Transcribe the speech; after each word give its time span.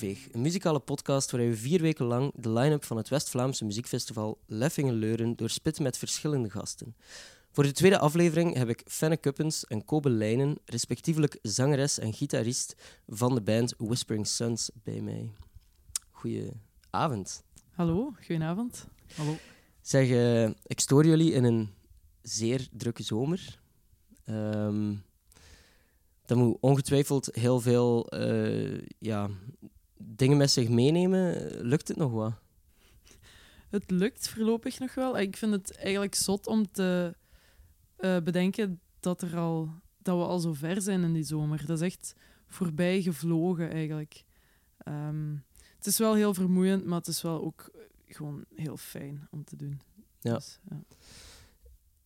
Een 0.00 0.40
muzikale 0.40 0.78
podcast 0.78 1.30
waarin 1.30 1.50
we 1.50 1.56
vier 1.56 1.80
weken 1.80 2.04
lang 2.04 2.32
de 2.34 2.50
line-up 2.50 2.84
van 2.84 2.96
het 2.96 3.08
West-Vlaamse 3.08 3.64
muziekfestival 3.64 4.38
Leffingen 4.46 4.94
Leuren 4.94 5.36
doorspitten 5.36 5.82
met 5.82 5.98
verschillende 5.98 6.50
gasten. 6.50 6.96
Voor 7.50 7.64
de 7.64 7.72
tweede 7.72 7.98
aflevering 7.98 8.54
heb 8.54 8.68
ik 8.68 8.82
Fenne 8.86 9.16
Kuppens 9.16 9.64
en 9.64 9.84
Kobe 9.84 10.10
Leijnen, 10.10 10.58
respectievelijk 10.64 11.38
zangeres 11.42 11.98
en 11.98 12.12
gitarist 12.12 12.74
van 13.06 13.34
de 13.34 13.40
band 13.40 13.74
Whispering 13.78 14.26
Suns, 14.26 14.70
bij 14.82 15.00
mij. 15.00 15.30
Goedenavond. 16.10 17.42
Hallo, 17.70 18.12
goedenavond. 18.26 18.86
Hallo. 19.16 19.36
Zeg, 19.80 20.08
eh, 20.10 20.44
ik 20.44 20.80
stoor 20.80 21.06
jullie 21.06 21.32
in 21.32 21.44
een 21.44 21.70
zeer 22.22 22.68
drukke 22.72 23.02
zomer. 23.02 23.58
Ehm, 24.24 24.94
dat 26.26 26.38
moet 26.38 26.56
ongetwijfeld 26.60 27.28
heel 27.32 27.60
veel 27.60 28.06
eh, 28.08 28.80
ja, 28.98 29.30
dingen 30.02 30.36
met 30.36 30.50
zich 30.50 30.68
meenemen. 30.68 31.50
Lukt 31.60 31.88
het 31.88 31.96
nog 31.96 32.12
wat? 32.12 32.32
Het 33.68 33.90
lukt 33.90 34.28
voorlopig 34.28 34.78
nog 34.78 34.94
wel. 34.94 35.18
Ik 35.18 35.36
vind 35.36 35.52
het 35.52 35.76
eigenlijk 35.76 36.14
zot 36.14 36.46
om 36.46 36.70
te 36.70 37.16
eh, 37.96 38.16
bedenken 38.24 38.80
dat, 39.00 39.22
er 39.22 39.36
al, 39.36 39.70
dat 39.98 40.16
we 40.16 40.24
al 40.24 40.38
zo 40.38 40.52
ver 40.52 40.82
zijn 40.82 41.02
in 41.02 41.12
die 41.12 41.24
zomer. 41.24 41.66
Dat 41.66 41.80
is 41.80 41.86
echt 41.86 42.14
voorbij 42.46 43.02
gevlogen 43.02 43.70
eigenlijk. 43.70 44.24
Ehm, 44.78 45.34
het 45.76 45.86
is 45.86 45.98
wel 45.98 46.14
heel 46.14 46.34
vermoeiend, 46.34 46.84
maar 46.84 46.98
het 46.98 47.08
is 47.08 47.22
wel 47.22 47.42
ook 47.44 47.70
gewoon 48.06 48.44
heel 48.54 48.76
fijn 48.76 49.28
om 49.30 49.44
te 49.44 49.56
doen. 49.56 49.80
Ja. 50.20 50.34
Dus, 50.34 50.58
ja. 50.70 50.82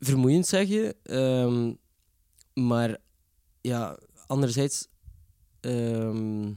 Vermoeiend 0.00 0.46
zeg 0.46 0.68
je, 0.68 0.96
ehm, 1.02 1.74
maar 2.66 2.98
ja, 3.60 3.98
anderzijds 4.26 4.88
ehm, 5.60 6.52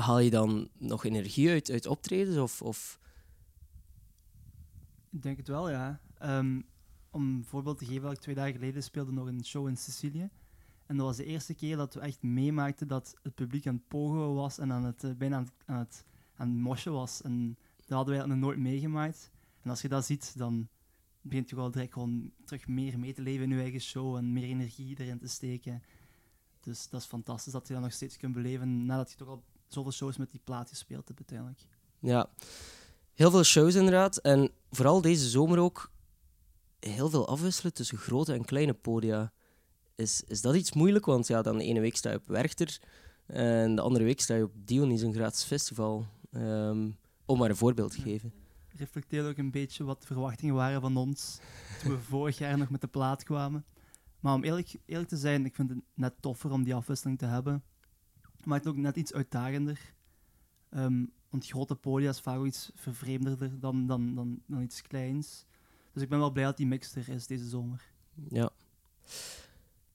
haal 0.00 0.18
je 0.18 0.30
dan 0.30 0.68
nog 0.78 1.04
energie 1.04 1.50
uit, 1.50 1.70
uit 1.70 1.86
optredens? 1.86 2.36
Of, 2.36 2.62
of... 2.62 2.98
Ik 5.10 5.22
denk 5.22 5.36
het 5.36 5.48
wel, 5.48 5.70
ja. 5.70 6.00
Ehm, 6.18 6.60
om 7.10 7.22
een 7.22 7.44
voorbeeld 7.44 7.78
te 7.78 7.84
geven, 7.84 8.20
twee 8.20 8.34
dagen 8.34 8.52
geleden 8.52 8.82
speelde 8.82 9.12
nog 9.12 9.26
een 9.26 9.44
show 9.44 9.68
in 9.68 9.76
Sicilië. 9.76 10.30
En 10.86 10.96
dat 10.96 11.06
was 11.06 11.16
de 11.16 11.24
eerste 11.24 11.54
keer 11.54 11.76
dat 11.76 11.94
we 11.94 12.00
echt 12.00 12.22
meemaakten 12.22 12.88
dat 12.88 13.14
het 13.22 13.34
publiek 13.34 13.66
aan 13.66 13.74
het 13.74 13.88
pogo 13.88 14.34
was 14.34 14.58
en 14.58 14.72
aan 14.72 14.84
het, 14.84 15.04
eh, 15.04 15.10
bijna 15.12 15.44
aan 15.66 15.78
het, 15.78 16.04
aan, 16.34 16.60
mosje 16.60 16.90
was. 16.90 17.22
En 17.22 17.58
dat 17.76 17.96
hadden 17.96 18.16
wij 18.16 18.26
nog 18.26 18.36
nooit 18.36 18.58
meegemaakt. 18.58 19.30
En 19.62 19.70
als 19.70 19.82
je 19.82 19.88
dat 19.88 20.04
ziet, 20.04 20.38
dan 20.38 20.68
begint 21.20 21.50
je 21.50 21.56
wel 21.56 21.70
direct 21.70 21.92
gewoon 21.92 22.32
terug 22.44 22.68
meer 22.68 22.98
mee 22.98 23.12
te 23.12 23.22
leven 23.22 23.50
in 23.50 23.56
je 23.56 23.62
eigen 23.62 23.80
show 23.80 24.16
en 24.16 24.32
meer 24.32 24.44
energie 24.44 25.00
erin 25.00 25.18
te 25.18 25.28
steken. 25.28 25.82
Dus 26.60 26.88
dat 26.88 27.00
is 27.00 27.06
fantastisch 27.06 27.52
dat 27.52 27.66
je 27.66 27.72
dat 27.72 27.82
nog 27.82 27.92
steeds 27.92 28.16
kunt 28.16 28.34
beleven 28.34 28.86
nadat 28.86 29.10
je 29.10 29.16
toch 29.16 29.28
al 29.28 29.44
zoveel 29.72 29.92
shows 29.92 30.16
met 30.16 30.30
die 30.30 30.40
plaat 30.44 30.68
gespeeld 30.68 31.08
hebt 31.08 31.18
uiteindelijk. 31.18 31.60
Ja, 31.98 32.28
heel 33.14 33.30
veel 33.30 33.44
shows 33.44 33.74
inderdaad. 33.74 34.16
En 34.16 34.50
vooral 34.70 35.00
deze 35.00 35.28
zomer 35.28 35.58
ook 35.58 35.90
heel 36.80 37.10
veel 37.10 37.28
afwisselen 37.28 37.72
tussen 37.72 37.98
grote 37.98 38.32
en 38.32 38.44
kleine 38.44 38.74
podia. 38.74 39.32
Is, 39.94 40.22
is 40.26 40.40
dat 40.40 40.54
iets 40.54 40.72
moeilijk? 40.72 41.04
Want 41.04 41.26
ja, 41.26 41.42
dan 41.42 41.58
de 41.58 41.64
ene 41.64 41.80
week 41.80 41.96
sta 41.96 42.10
je 42.10 42.16
op 42.16 42.26
Werchter 42.26 42.80
en 43.26 43.74
de 43.74 43.82
andere 43.82 44.04
week 44.04 44.20
sta 44.20 44.34
je 44.34 44.44
op 44.44 44.52
Dionys, 44.54 45.02
een 45.02 45.14
gratis 45.14 45.44
festival. 45.44 46.06
Ehm, 46.30 46.90
om 47.24 47.38
maar 47.38 47.50
een 47.50 47.56
voorbeeld 47.56 47.90
te 47.92 48.00
geven. 48.00 48.32
reflecteerde 48.68 49.28
ook 49.28 49.36
een 49.36 49.50
beetje 49.50 49.84
wat 49.84 50.00
de 50.00 50.06
verwachtingen 50.06 50.54
waren 50.54 50.80
van 50.80 50.96
ons 50.96 51.40
toen 51.82 51.92
we 51.92 51.98
vorig 52.14 52.38
jaar 52.38 52.58
nog 52.58 52.70
met 52.70 52.80
de 52.80 52.86
plaat 52.86 53.22
kwamen. 53.22 53.64
Maar 54.20 54.34
om 54.34 54.44
eerlijk, 54.44 54.76
eerlijk 54.86 55.08
te 55.08 55.16
zijn, 55.16 55.44
ik 55.44 55.54
vind 55.54 55.70
het 55.70 55.78
net 55.94 56.14
toffer 56.20 56.50
om 56.50 56.64
die 56.64 56.74
afwisseling 56.74 57.18
te 57.18 57.26
hebben. 57.26 57.62
Maakt 58.44 58.64
het 58.64 58.72
ook 58.72 58.78
net 58.80 58.96
iets 58.96 59.12
uitdagender. 59.12 59.94
Ehm, 60.70 61.04
want 61.30 61.46
grote 61.46 61.74
podia 61.74 62.10
is 62.10 62.20
vaak 62.20 62.38
ook 62.38 62.46
iets 62.46 62.70
vervreemderder 62.74 63.60
dan, 63.60 63.86
dan, 63.86 64.14
dan, 64.14 64.42
dan 64.46 64.62
iets 64.62 64.82
kleins. 64.82 65.46
Dus 65.92 66.02
ik 66.02 66.08
ben 66.08 66.18
wel 66.18 66.30
blij 66.30 66.44
dat 66.44 66.56
die 66.56 66.66
mix 66.66 66.94
er 66.94 67.08
is 67.08 67.26
deze 67.26 67.48
zomer. 67.48 67.82
Ja. 68.28 68.50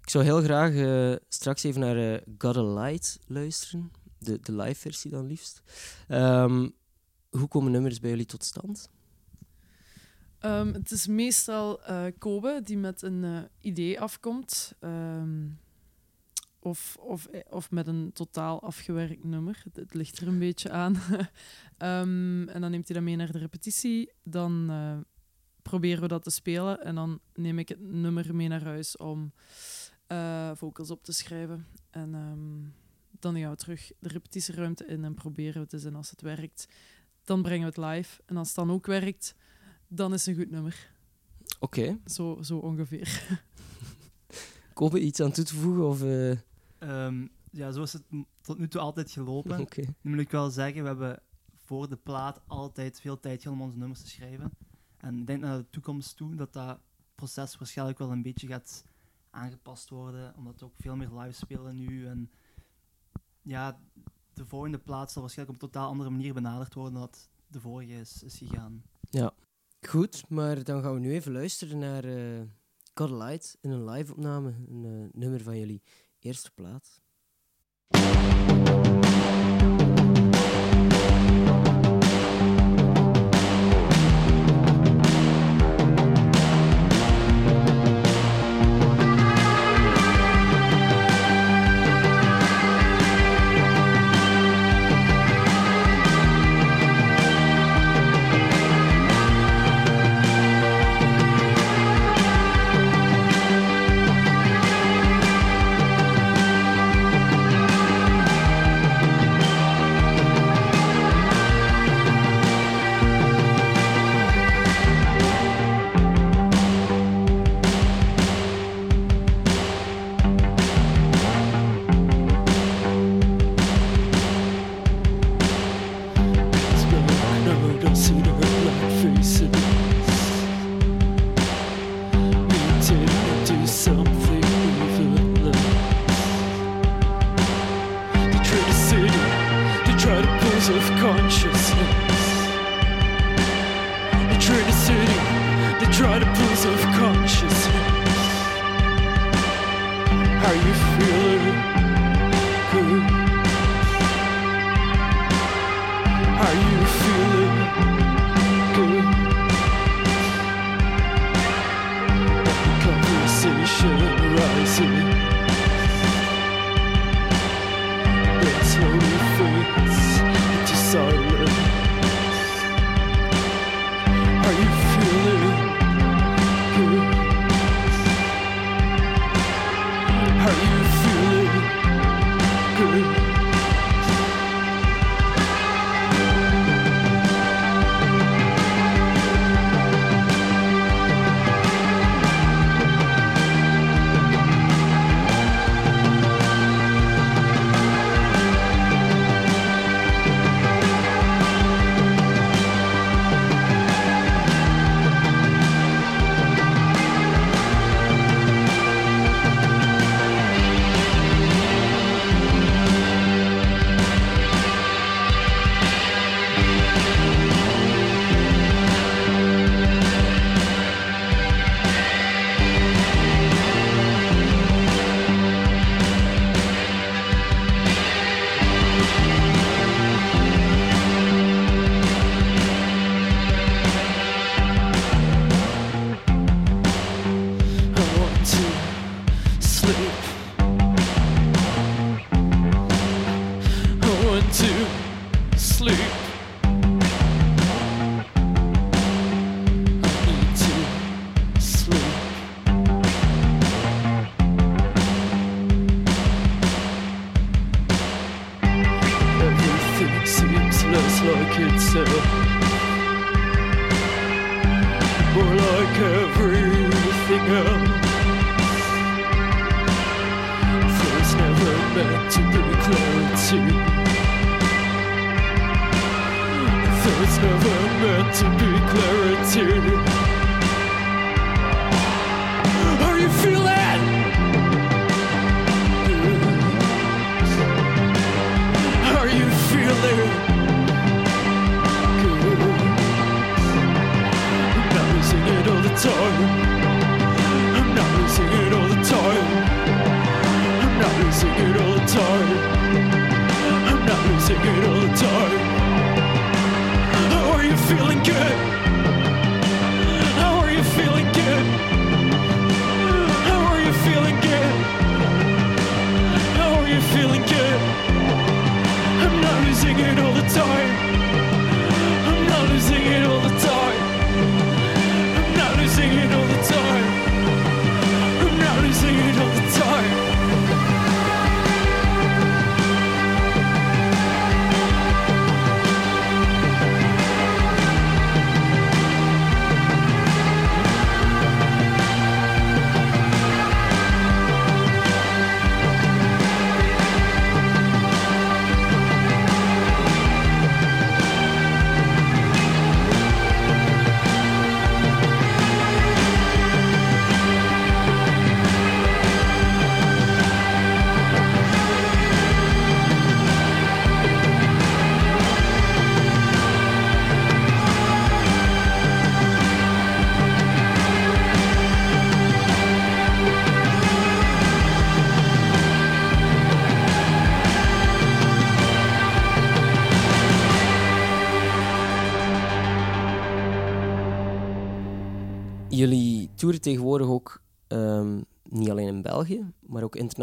Ik 0.02 0.10
zou 0.10 0.24
heel 0.24 0.42
graag 0.42 0.74
eh, 0.74 1.16
straks 1.30 1.64
even 1.64 1.80
naar 1.82 2.14
eh 2.14 2.22
Got 2.38 2.58
a 2.58 2.64
Light 2.64 3.20
luisteren. 3.28 3.92
De, 4.18 4.40
de 4.40 4.56
live 4.56 4.80
versie 4.80 5.12
dan 5.12 5.26
liefst. 5.26 5.62
Ehm, 6.08 6.70
hoe 7.30 7.48
komen 7.48 7.72
nummers 7.72 8.00
bij 8.00 8.10
jullie 8.10 8.26
tot 8.26 8.44
stand? 8.44 8.90
Ehm, 10.40 10.74
het 10.74 10.92
is 10.92 11.08
meestal 11.08 11.84
eh 11.84 12.06
Kobe 12.18 12.62
die 12.64 12.78
met 12.78 13.02
een 13.02 13.48
idee 13.60 14.00
afkomt. 14.02 14.74
ehm, 14.80 15.48
of, 16.66 16.98
of, 17.00 17.28
of 17.50 17.72
met 17.72 17.88
een 17.88 18.12
totaal 18.14 18.62
afgewerkt 18.62 19.24
nummer. 19.24 19.62
Het, 19.64 19.76
het 19.76 19.94
ligt 19.94 20.20
er 20.20 20.28
een 20.28 20.40
beetje 20.40 20.70
aan. 20.70 20.96
Ehm, 21.78 22.48
en 22.48 22.62
dan 22.62 22.72
neemt 22.72 22.88
hij 22.88 22.96
dat 22.96 23.06
mee 23.06 23.16
naar 23.16 23.32
de 23.32 23.38
repetitie. 23.38 24.12
Dan 24.24 24.70
eh, 24.70 24.98
proberen 25.62 26.02
we 26.02 26.08
dat 26.08 26.24
te 26.24 26.30
spelen. 26.30 26.82
En 26.84 26.96
dan 26.96 27.20
neem 27.34 27.60
ik 27.60 27.70
het 27.70 27.82
nummer 27.82 28.36
mee 28.36 28.48
naar 28.48 28.64
huis 28.64 28.98
om 28.98 29.32
eh, 30.08 30.52
vocals 30.54 30.92
op 30.92 31.04
te 31.04 31.12
schrijven. 31.12 31.68
En 31.90 32.16
ehm, 32.16 32.70
dan 33.20 33.40
gaan 33.40 33.52
we 33.52 33.58
terug 33.58 33.92
de 34.00 34.10
repetitieruimte 34.10 34.86
in 34.86 35.04
en 35.04 35.14
proberen 35.14 35.54
we 35.54 35.60
het 35.60 35.74
eens. 35.74 35.84
En 35.84 35.96
als 35.96 36.10
het 36.10 36.22
werkt, 36.22 36.68
dan 37.24 37.42
brengen 37.42 37.74
we 37.74 37.82
het 37.82 37.94
live. 37.96 38.22
En 38.26 38.38
als 38.38 38.48
het 38.48 38.56
dan 38.56 38.72
ook 38.72 38.86
werkt, 38.86 39.36
dan 39.88 40.14
is 40.14 40.26
het 40.26 40.36
een 40.36 40.42
goed 40.44 40.52
nummer. 40.52 40.92
Oké. 41.60 41.98
Zo, 42.06 42.38
zo 42.42 42.58
ongeveer. 42.58 43.40
Kobe, 44.74 45.00
iets 45.00 45.20
aan 45.20 45.32
toe 45.32 45.44
te 45.44 45.56
voegen? 45.56 45.88
Of, 45.88 46.02
eh, 46.02 46.32
Ehm, 46.78 47.28
ja, 47.52 47.72
zo 47.72 47.82
is 47.82 47.94
het 47.94 48.04
tot 48.42 48.58
nu 48.58 48.68
toe 48.68 48.82
altijd 48.82 49.12
gelopen. 49.12 49.68
Nu 50.02 50.12
moet 50.12 50.20
ik 50.20 50.32
wel 50.32 50.50
zeggen, 50.50 50.82
we 50.82 50.88
hebben 50.88 51.22
voor 51.56 51.90
de 51.90 51.98
plaat 51.98 52.42
altijd 52.48 53.02
veel 53.02 53.20
tijd 53.20 53.42
gehad 53.42 53.58
om 53.58 53.64
onze 53.64 53.78
nummers 53.78 54.02
te 54.02 54.08
schrijven. 54.08 54.52
En 54.98 55.20
ik 55.20 55.28
denk 55.28 55.42
naar 55.42 55.58
de 55.58 55.70
toekomst 55.70 56.18
toe 56.18 56.36
dat 56.36 56.54
dat 56.54 56.80
proces 57.16 57.58
waarschijnlijk 57.58 57.98
wel 57.98 58.12
een 58.12 58.22
beetje 58.22 58.48
gaat 58.48 58.86
aangepast 59.30 59.90
worden, 59.90 60.36
omdat 60.36 60.60
we 60.60 60.66
ook 60.66 60.76
veel 60.78 60.96
meer 60.96 61.12
live 61.12 61.34
spelen 61.34 61.76
nu. 61.76 62.08
En 62.08 62.32
ja, 63.42 63.80
de 64.34 64.46
volgende 64.46 64.80
plaat 64.80 65.12
zal 65.12 65.22
waarschijnlijk 65.22 65.58
op 65.58 65.64
een 65.64 65.72
totaal 65.72 65.90
andere 65.90 66.10
manier 66.10 66.34
benaderd 66.34 66.74
worden 66.74 66.94
dan 66.94 67.02
dat 67.02 67.30
de 67.48 67.60
vorige 67.60 67.94
is, 67.94 68.24
is 68.24 68.38
gegaan. 68.38 68.84
Goed, 69.82 70.30
maar 70.30 70.64
dan 70.64 70.82
gaan 70.82 70.94
we 70.94 71.00
nu 71.00 71.12
even 71.12 71.32
luisteren 71.32 71.78
naar 71.78 72.06
a 73.02 73.06
Light 73.06 73.58
in 73.62 73.70
een 73.70 73.90
live-opname. 73.90 74.56
Een 74.70 74.86
eh, 74.86 75.20
nummer 75.20 75.42
van 75.42 75.58
jullie 75.58 75.82
eerste 76.26 76.52
plaat. 76.52 77.02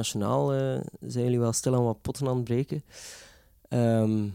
Internationaal 0.03 0.53
eh, 0.53 0.81
zijn 1.01 1.25
jullie 1.25 1.39
wel 1.41 1.53
stil 1.53 1.75
aan 1.75 1.85
wat 1.85 2.01
potten 2.03 2.29
aan 2.29 2.37
het 2.37 2.45
breken. 2.45 2.85
Ehm, 3.69 4.29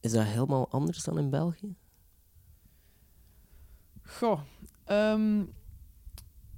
is 0.00 0.12
dat 0.12 0.24
helemaal 0.24 0.68
anders 0.70 1.04
dan 1.04 1.18
in 1.18 1.30
België? 1.30 1.74
Goh. 4.02 4.40
ehm, 4.84 5.44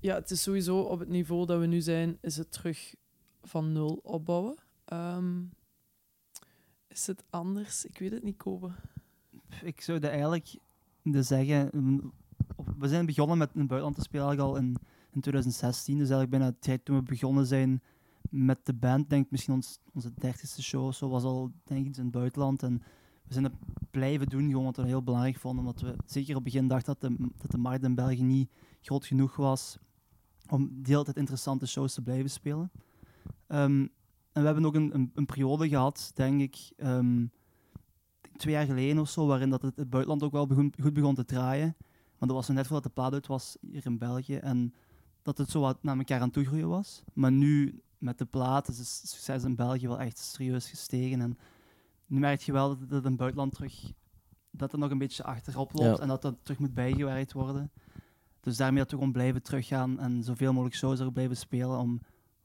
ja, 0.00 0.14
het 0.14 0.30
is 0.30 0.42
sowieso 0.42 0.80
op 0.80 0.98
het 0.98 1.08
niveau 1.08 1.46
dat 1.46 1.60
we 1.60 1.66
nu 1.66 1.80
zijn, 1.80 2.18
is 2.20 2.36
het 2.36 2.52
terug 2.52 2.94
van 3.42 3.72
nul 3.72 4.00
opbouwen. 4.02 4.56
Ehm, 4.84 5.42
is 6.88 7.06
het 7.06 7.24
anders? 7.30 7.84
Ik 7.84 7.98
weet 7.98 8.10
het 8.10 8.22
niet, 8.22 8.36
Kobe. 8.36 8.70
Ik 9.62 9.80
zou 9.80 9.98
dat 9.98 10.10
eigenlijk 10.10 10.58
de 11.02 11.22
zeggen. 11.22 11.68
mm, 11.72 12.12
We 12.78 12.88
zijn 12.88 13.06
begonnen 13.06 13.38
met 13.38 13.48
een 13.54 13.66
buitenland 13.66 13.94
te 13.94 14.02
spelen 14.02 14.26
eigenlijk 14.26 14.56
al 14.56 14.62
in, 14.62 14.76
in 15.12 15.20
2016. 15.20 15.98
Dus 15.98 16.08
eigenlijk 16.10 16.30
bijna 16.30 16.50
de 16.50 16.58
tijd 16.58 16.84
toen 16.84 16.96
we 16.96 17.02
begonnen 17.02 17.46
zijn 17.46 17.82
met 18.30 18.66
de 18.66 18.74
band. 18.74 19.10
Denk 19.10 19.24
ik 19.24 19.30
misschien 19.30 19.54
ons, 19.54 19.78
onze 19.92 20.12
dertigste 20.14 20.62
show 20.62 20.92
zo 20.92 21.08
was 21.08 21.22
al 21.22 21.52
denk 21.64 21.86
ik 21.86 21.96
in 21.96 22.02
het 22.02 22.10
buitenland. 22.10 22.62
En 22.62 22.82
we 23.22 23.32
zijn 23.32 23.44
het 23.44 23.54
blijven 23.90 24.26
doen, 24.26 24.48
gewoon 24.48 24.64
wat 24.64 24.76
we 24.76 24.86
heel 24.86 25.02
belangrijk 25.02 25.36
vonden. 25.36 25.66
Omdat 25.66 25.80
we 25.80 25.96
zeker 26.06 26.36
op 26.36 26.44
het 26.44 26.52
begin 26.52 26.68
dachten 26.68 26.96
dat 26.98 27.10
de, 27.10 27.28
dat 27.36 27.50
de 27.50 27.58
markt 27.58 27.84
in 27.84 27.94
België 27.94 28.22
niet 28.22 28.50
groot 28.80 29.06
genoeg 29.06 29.36
was 29.36 29.78
om 30.48 30.82
de 30.82 30.90
hele 30.90 31.04
tijd 31.04 31.16
interessante 31.16 31.66
shows 31.66 31.94
te 31.94 32.02
blijven 32.02 32.30
spelen. 32.30 32.70
Ehm, 33.46 33.86
en 34.32 34.40
we 34.40 34.44
hebben 34.44 34.64
ook 34.64 34.74
een, 34.74 34.94
een, 34.94 35.10
een 35.14 35.26
periode 35.26 35.68
gehad, 35.68 36.10
denk 36.14 36.40
ik, 36.40 36.72
ehm, 36.76 37.26
twee 38.36 38.54
jaar 38.54 38.66
geleden 38.66 38.98
of 38.98 39.08
zo, 39.08 39.26
waarin 39.26 39.50
dat 39.50 39.62
het, 39.62 39.90
buitenland 39.90 40.22
ook 40.22 40.32
wel 40.32 40.46
begon, 40.46 40.72
goed 40.82 40.92
begon 40.92 41.14
te 41.14 41.24
draaien. 41.24 41.76
Maar 42.18 42.28
dat 42.28 42.36
was 42.36 42.48
net 42.48 42.66
voordat 42.66 42.84
de 42.84 42.90
plaat 42.90 43.12
uit 43.12 43.26
was 43.26 43.56
hier 43.60 43.86
in 43.86 43.98
België. 43.98 44.36
En 44.36 44.74
dat 45.22 45.38
het 45.38 45.50
zo 45.50 45.60
wat 45.60 45.82
naar 45.82 45.96
elkaar 45.96 46.20
aan 46.20 46.30
toegroeien 46.30 46.68
was. 46.68 47.02
Maar 47.12 47.32
nu, 47.32 47.82
met 48.00 48.18
de 48.18 48.24
plaat, 48.24 48.68
is 48.68 48.78
het 48.78 48.86
succes 48.86 49.44
in 49.44 49.54
België 49.54 49.88
wel 49.88 50.00
echt 50.00 50.18
serieus 50.18 50.68
gestegen. 50.68 51.20
En 51.20 51.38
nu 52.06 52.18
merk 52.18 52.40
je 52.40 52.52
wel 52.52 52.68
dat 52.68 52.80
het 52.80 52.90
in 52.90 53.08
het 53.10 53.16
buitenland 53.16 53.54
terug... 53.54 53.92
Dat 54.50 54.70
het 54.72 54.80
nog 54.80 54.90
een 54.90 54.98
beetje 54.98 55.22
achterop 55.24 55.72
loopt 55.72 55.96
Ja. 55.96 56.02
en 56.02 56.08
dat 56.08 56.22
dat 56.22 56.34
terug 56.42 56.58
moet 56.58 56.74
bijgewerkt 56.74 57.32
worden. 57.32 57.70
Dus 58.40 58.56
daarmee 58.56 58.78
dat 58.82 58.90
we 58.90 58.96
gewoon 58.96 59.12
blijven 59.12 59.42
teruggaan 59.42 60.00
en 60.00 60.22
zoveel 60.24 60.52
mogelijk 60.52 60.76
shows 60.76 61.00
er 61.00 61.12
blijven 61.12 61.36
spelen 61.36 61.78
om, 61.78 62.00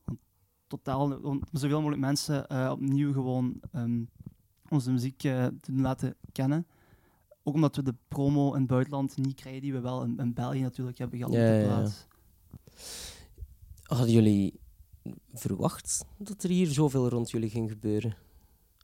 om 0.05 0.19
totaal, 0.67 1.11
om 1.21 1.41
zoveel 1.51 1.77
mogelijk 1.77 2.01
mensen 2.01 2.47
eh, 2.47 2.69
opnieuw 2.71 3.13
gewoon 3.13 3.61
ehm, 3.71 4.03
onze 4.69 4.91
muziek 4.91 5.23
eh, 5.23 5.45
te 5.45 5.71
laten 5.73 6.15
kennen. 6.31 6.67
Ook 7.43 7.53
omdat 7.53 7.75
we 7.75 7.83
de 7.83 7.95
promo 8.07 8.53
in 8.53 8.59
het 8.59 8.69
buitenland 8.69 9.17
niet 9.17 9.35
krijgen 9.35 9.61
die 9.61 9.73
we 9.73 9.79
wel 9.79 10.03
in, 10.03 10.17
in 10.17 10.33
België 10.33 10.61
natuurlijk 10.61 10.97
hebben 10.97 11.17
gehad 11.17 11.33
Ja, 11.33 11.39
op 11.39 11.45
de 11.45 11.53
ja, 11.53 11.59
ja. 11.59 11.65
plaats. 11.75 12.07
Hadden 13.83 14.11
jullie 14.11 14.59
verwacht 15.33 16.05
dat 16.17 16.43
er 16.43 16.49
hier 16.49 16.67
zoveel 16.67 17.09
rond 17.09 17.29
jullie 17.29 17.49
ging 17.49 17.69
gebeuren? 17.69 18.15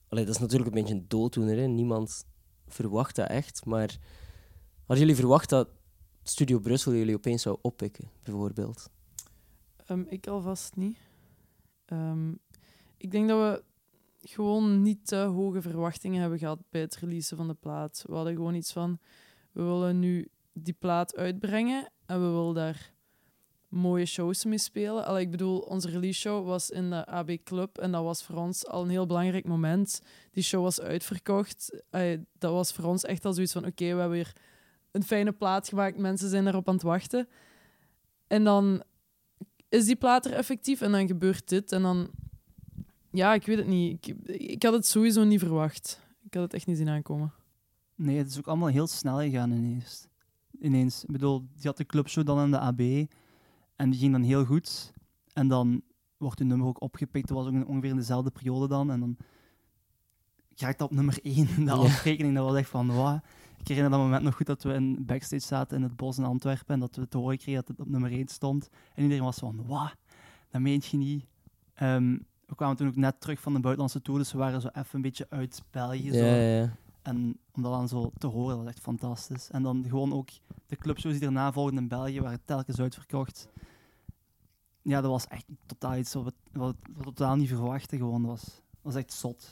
Allee, 0.07 0.25
dat 0.25 0.35
is 0.35 0.41
natuurlijk 0.41 0.69
een 0.75 0.81
beetje 0.81 0.93
een 0.93 1.05
dooddoener. 1.07 1.69
Niemand 1.69 2.25
verwacht 2.67 3.15
dat 3.15 3.29
echt. 3.29 3.65
Maar 3.65 3.97
hadden 4.77 4.97
jullie 4.97 5.15
verwacht 5.15 5.49
dat 5.49 5.69
Studio 6.23 6.59
Brussel 6.59 6.93
jullie 6.93 7.15
opeens 7.15 7.41
zou 7.41 7.57
oppikken, 7.61 8.09
bijvoorbeeld? 8.23 8.89
Ehm, 9.85 10.03
ik 10.07 10.27
alvast 10.27 10.75
niet. 10.75 10.97
Ehm, 11.85 12.31
ik 12.97 13.11
denk 13.11 13.27
dat 13.27 13.39
we 13.39 13.63
gewoon 14.27 14.81
niet 14.81 15.07
te 15.07 15.15
hoge 15.15 15.61
verwachtingen 15.61 16.21
hebben 16.21 16.39
gehad 16.39 16.59
bij 16.69 16.81
het 16.81 16.95
releasen 16.95 17.37
van 17.37 17.47
de 17.47 17.53
plaat. 17.53 18.03
We 18.07 18.13
hadden 18.13 18.35
gewoon 18.35 18.55
iets 18.55 18.73
van, 18.73 18.99
we 19.51 19.63
willen 19.63 19.99
nu 19.99 20.27
die 20.53 20.73
plaat 20.73 21.15
uitbrengen 21.15 21.91
en 22.05 22.21
we 22.21 22.27
willen 22.27 22.53
daar 22.53 22.93
mooie 23.71 24.05
shows 24.05 24.45
mee 24.45 24.57
spelen. 24.57 25.05
Allee, 25.05 25.21
ik 25.21 25.31
bedoel, 25.31 25.59
onze 25.59 25.89
release 25.89 26.19
show 26.19 26.45
was 26.45 26.69
in 26.69 26.89
de 26.89 27.05
AB 27.05 27.37
Club 27.43 27.77
en 27.77 27.91
dat 27.91 28.03
was 28.03 28.23
voor 28.23 28.35
ons 28.35 28.67
al 28.67 28.83
een 28.83 28.89
heel 28.89 29.05
belangrijk 29.05 29.47
moment. 29.47 30.01
Die 30.31 30.43
show 30.43 30.63
was 30.63 30.81
uitverkocht. 30.81 31.83
Dat 32.37 32.51
was 32.51 32.71
voor 32.71 32.85
ons 32.85 33.03
echt 33.03 33.25
al 33.25 33.33
zoiets 33.33 33.53
van, 33.53 33.65
oké, 33.65 33.83
we 33.83 33.99
hebben 33.99 34.09
weer 34.09 34.35
een 34.91 35.03
fijne 35.03 35.31
plaat 35.31 35.67
gemaakt, 35.67 35.97
mensen 35.97 36.29
zijn 36.29 36.47
erop 36.47 36.67
aan 36.67 36.73
het 36.73 36.83
wachten. 36.83 37.27
En 38.27 38.43
dan 38.43 38.83
is 39.69 39.85
die 39.85 39.95
plaat 39.95 40.25
er 40.25 40.33
effectief 40.33 40.81
en 40.81 40.91
dan 40.91 41.07
gebeurt 41.07 41.49
dit. 41.49 41.71
En 41.71 41.81
dan, 41.81 42.09
ja, 43.11 43.33
ik 43.33 43.45
weet 43.45 43.57
het 43.57 43.67
niet. 43.67 44.07
Ik, 44.07 44.15
ik 44.27 44.63
had 44.63 44.73
het 44.73 44.85
sowieso 44.85 45.23
niet 45.23 45.39
verwacht. 45.39 46.01
Ik 46.23 46.33
had 46.33 46.43
het 46.43 46.53
echt 46.53 46.67
niet 46.67 46.77
zien 46.77 46.89
aankomen. 46.89 47.33
Nee, 47.95 48.17
het 48.17 48.27
is 48.27 48.37
ook 48.37 48.47
allemaal 48.47 48.67
heel 48.67 48.87
snel 48.87 49.19
gegaan 49.19 49.51
ineens. 49.51 50.07
ineens. 50.59 51.03
Ik 51.03 51.11
bedoel, 51.11 51.39
die 51.39 51.65
had 51.65 51.77
de 51.77 51.85
clubshow 51.85 52.25
dan 52.25 52.43
in 52.43 52.51
de 52.51 52.59
AB 52.59 53.07
en 53.81 53.89
die 53.89 53.99
ging 53.99 54.11
dan 54.11 54.21
heel 54.23 54.45
goed. 54.45 54.93
En 55.33 55.47
dan 55.47 55.81
wordt 56.17 56.37
de 56.37 56.43
nummer 56.43 56.67
ook 56.67 56.81
opgepikt. 56.81 57.27
Dat 57.27 57.37
was 57.37 57.47
ook 57.47 57.67
ongeveer 57.67 57.89
in 57.89 57.95
dezelfde 57.95 58.31
periode 58.31 58.67
dan. 58.67 58.91
En 58.91 58.99
dan 58.99 59.17
ik 60.49 60.59
raakte 60.59 60.83
op 60.83 60.91
nummer 60.91 61.17
1 61.21 61.35
in 61.57 61.65
de 61.65 61.71
Ja. 61.71 61.77
afrekening. 61.77 62.35
Dat 62.35 62.45
was 62.45 62.55
echt 62.57 62.69
van, 62.69 62.95
wat? 62.95 63.19
Ik 63.59 63.67
herinner 63.67 63.91
dat 63.91 63.99
moment 64.01 64.23
nog 64.23 64.35
goed 64.35 64.45
dat 64.45 64.63
we 64.63 64.73
in 64.73 65.05
backstage 65.05 65.41
zaten 65.41 65.77
in 65.77 65.83
het 65.83 65.95
bos 65.95 66.17
in 66.17 66.23
Antwerpen 66.23 66.73
en 66.73 66.79
dat 66.79 66.95
we 66.95 67.07
te 67.07 67.17
horen 67.17 67.37
kregen 67.37 67.53
dat 67.59 67.67
het 67.67 67.79
op 67.79 67.89
nummer 67.89 68.11
1 68.11 68.27
stond. 68.27 68.69
En 68.93 69.03
iedereen 69.03 69.23
was 69.23 69.37
van, 69.37 69.65
wat? 69.65 69.95
Dat 70.49 70.61
meent 70.61 70.85
je 70.85 70.97
niet. 70.97 71.25
Ehm, 71.73 72.17
we 72.45 72.55
kwamen 72.55 72.75
toen 72.75 72.87
ook 72.87 72.95
net 72.95 73.21
terug 73.21 73.39
van 73.39 73.53
de 73.53 73.59
buitenlandse 73.59 74.01
tour, 74.01 74.19
dus 74.19 74.31
we 74.31 74.37
waren 74.37 74.61
zo 74.61 74.67
even 74.67 74.87
een 74.91 75.01
beetje 75.01 75.25
uit 75.29 75.63
België. 75.71 76.05
Ja, 76.05 76.13
Zo. 76.13 76.25
ja, 76.25 76.57
ja. 76.59 76.75
En 77.01 77.39
om 77.51 77.61
dat 77.61 77.71
dan 77.71 77.87
zo 77.87 78.11
te 78.17 78.27
horen, 78.27 78.55
dat 78.55 78.57
was 78.57 78.73
echt 78.73 78.83
fantastisch. 78.83 79.49
En 79.51 79.63
dan 79.63 79.85
gewoon 79.89 80.13
ook 80.13 80.29
de 80.67 80.75
clubshows 80.75 81.17
die 81.17 81.25
erna 81.25 81.51
volgden 81.51 81.79
in 81.79 81.87
België 81.87 82.21
waren 82.21 82.41
telkens 82.45 82.79
uitverkocht. 82.79 83.49
Ja, 84.81 85.01
dat 85.01 85.11
was 85.11 85.27
echt 85.27 85.45
totaal 85.65 85.97
iets 85.97 86.13
wat 86.13 86.23
we, 86.23 86.59
wat 86.59 86.75
we 86.97 87.03
totaal 87.03 87.35
niet 87.35 87.47
verwachten. 87.47 87.97
Gewoon. 87.97 88.21
Dat 88.21 88.31
was, 88.31 88.43
dat 88.43 88.81
was 88.81 88.95
echt 88.95 89.13
zot. 89.13 89.49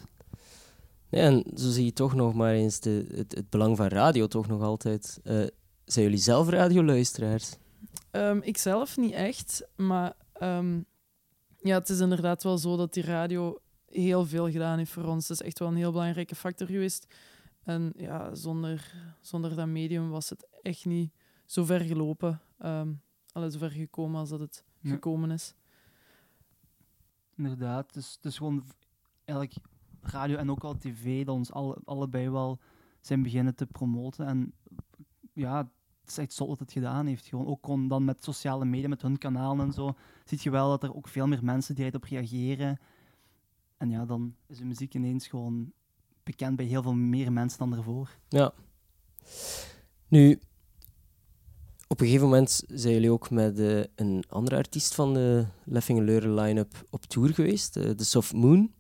Ja, 1.10 1.20
en 1.20 1.44
zo 1.56 1.70
zie 1.70 1.86
je 1.86 1.94
toch 1.94 2.16
nog 2.16 2.34
maar 2.34 2.54
eens 2.54 2.80
de, 2.80 3.08
het, 3.14 3.36
het 3.36 3.50
belang 3.50 3.78
van 3.78 3.88
radio 3.88 4.28
toch 4.28 4.48
nog 4.48 4.62
altijd. 4.62 5.20
Eh, 5.24 5.46
zijn 5.86 6.06
jullie 6.06 6.22
zelf 6.22 6.50
radioluisteraars? 6.50 7.56
Ehm, 8.12 8.40
ik 8.42 8.58
zelf 8.58 8.98
niet 8.98 9.14
echt, 9.14 9.68
maar 9.76 10.14
ehm, 10.34 10.82
ja, 11.62 11.78
het 11.78 11.90
is 11.90 12.00
inderdaad 12.00 12.44
wel 12.44 12.58
zo 12.58 12.78
dat 12.78 12.94
die 12.94 13.04
radio 13.04 13.58
heel 13.86 14.26
veel 14.26 14.52
gedaan 14.52 14.78
heeft 14.78 14.92
voor 14.92 15.06
ons. 15.06 15.28
Het 15.28 15.40
is 15.40 15.46
echt 15.46 15.60
wel 15.60 15.68
een 15.68 15.76
heel 15.76 15.92
belangrijke 15.92 16.36
factor 16.36 16.68
geweest. 16.68 17.08
En 17.64 17.94
ja, 17.98 18.36
zonder, 18.36 18.94
zonder 19.22 19.56
dat 19.56 19.68
medium 19.68 20.10
was 20.10 20.30
het 20.30 20.48
echt 20.62 20.86
niet 20.86 21.12
zo 21.46 21.64
ver 21.66 21.80
gelopen. 21.80 22.42
Ehm 22.58 22.92
allee, 23.32 23.52
zo 23.52 23.58
ver 23.58 23.72
gekomen 23.72 24.20
als 24.20 24.30
dat 24.30 24.40
het 24.40 24.64
Ja. 24.82 24.90
gekomen 24.90 25.32
is. 25.32 25.56
Inderdaad. 27.36 27.94
Dus 27.94 28.14
het 28.14 28.26
is 28.26 28.38
gewoon 28.38 28.64
eigenlijk 29.26 29.60
radio 30.02 30.38
en 30.38 30.52
ook 30.52 30.64
al 30.64 30.78
tv 30.78 31.26
dat 31.26 31.36
ons 31.36 31.52
alle, 31.52 31.78
allebei 31.86 32.30
wel 32.30 32.60
zijn 33.00 33.24
beginnen 33.24 33.56
te 33.56 33.66
promoten. 33.66 34.26
En 34.26 34.54
ja, 35.34 35.58
het 36.02 36.10
is 36.10 36.18
echt 36.18 36.34
zot 36.34 36.48
dat 36.48 36.60
het 36.60 36.72
gedaan 36.72 37.06
heeft. 37.06 37.26
Gewoon 37.26 37.46
ook 37.46 37.90
dan 37.90 38.06
met 38.06 38.24
sociale 38.24 38.66
media, 38.66 38.88
met 38.88 39.02
hun 39.02 39.18
kanalen 39.18 39.66
en 39.66 39.74
zo, 39.74 39.94
zie 40.26 40.40
je 40.42 40.50
wel 40.50 40.70
dat 40.70 40.84
er 40.84 40.96
ook 40.96 41.08
veel 41.08 41.28
meer 41.28 41.44
mensen 41.44 41.76
direct 41.76 41.96
op 41.96 42.04
reageren. 42.04 42.80
En 43.78 43.90
ja, 43.90 44.06
dan 44.06 44.36
is 44.48 44.58
de 44.58 44.66
muziek 44.66 44.94
ineens 44.94 45.28
gewoon 45.28 45.72
bekend 46.30 46.56
bij 46.56 46.66
heel 46.66 46.82
veel 46.82 46.94
meer 46.94 47.32
mensen 47.32 47.60
dan 47.60 47.76
ervoor. 47.78 48.18
Ja. 48.28 48.54
Nu, 50.08 50.40
op 51.88 52.00
een 52.00 52.06
gegeven 52.06 52.28
moment 52.28 52.64
zijn 52.68 52.94
jullie 52.94 53.12
ook 53.12 53.30
met 53.30 53.60
eh, 53.60 53.84
een 53.96 54.24
andere 54.30 54.56
artiest 54.56 54.96
van 54.96 55.14
de 55.14 55.46
Leffingen 55.64 56.04
Leuren 56.04 56.34
line-up 56.34 56.86
op 56.90 57.06
tour 57.06 57.34
geweest, 57.34 57.78
eh, 57.78 57.90
de 57.96 58.04
Soft 58.04 58.34
Moon. 58.34 58.74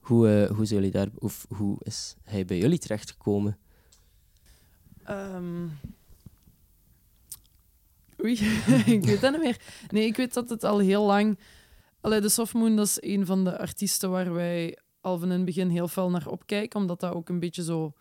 Hoe, 0.00 0.28
eh, 0.28 0.56
hoe, 0.56 0.66
zijn 0.66 0.78
jullie 0.78 0.94
daar, 0.94 1.08
of 1.18 1.46
hoe 1.48 1.76
is 1.78 2.16
hij 2.22 2.44
bij 2.44 2.58
jullie 2.58 2.78
terechtgekomen? 2.78 3.58
Ehm. 5.04 5.68
Oei, 8.22 8.32
ik 8.96 9.04
weet 9.04 9.20
dat 9.20 9.32
niet 9.32 9.40
meer. 9.40 9.60
Nee, 9.90 10.06
ik 10.06 10.16
weet 10.16 10.34
dat 10.34 10.48
het 10.48 10.64
al 10.64 10.78
heel 10.78 11.04
lang... 11.04 11.38
Allee, 12.00 12.20
de 12.20 12.28
Softmoon, 12.28 12.76
dat 12.76 12.86
is 12.86 12.96
een 13.00 13.26
van 13.26 13.44
de 13.44 13.58
artiesten 13.58 14.10
waar 14.10 14.32
wij 14.32 14.78
al 15.02 15.18
van 15.18 15.30
in 15.30 15.36
het 15.36 15.44
begin 15.44 15.68
heel 15.68 15.88
veel 15.88 16.10
naar 16.10 16.26
opkijken, 16.26 16.80
omdat 16.80 17.00
dat 17.00 17.14
ook 17.14 17.28
een 17.28 17.38
beetje 17.40 17.62
zo 17.62 17.92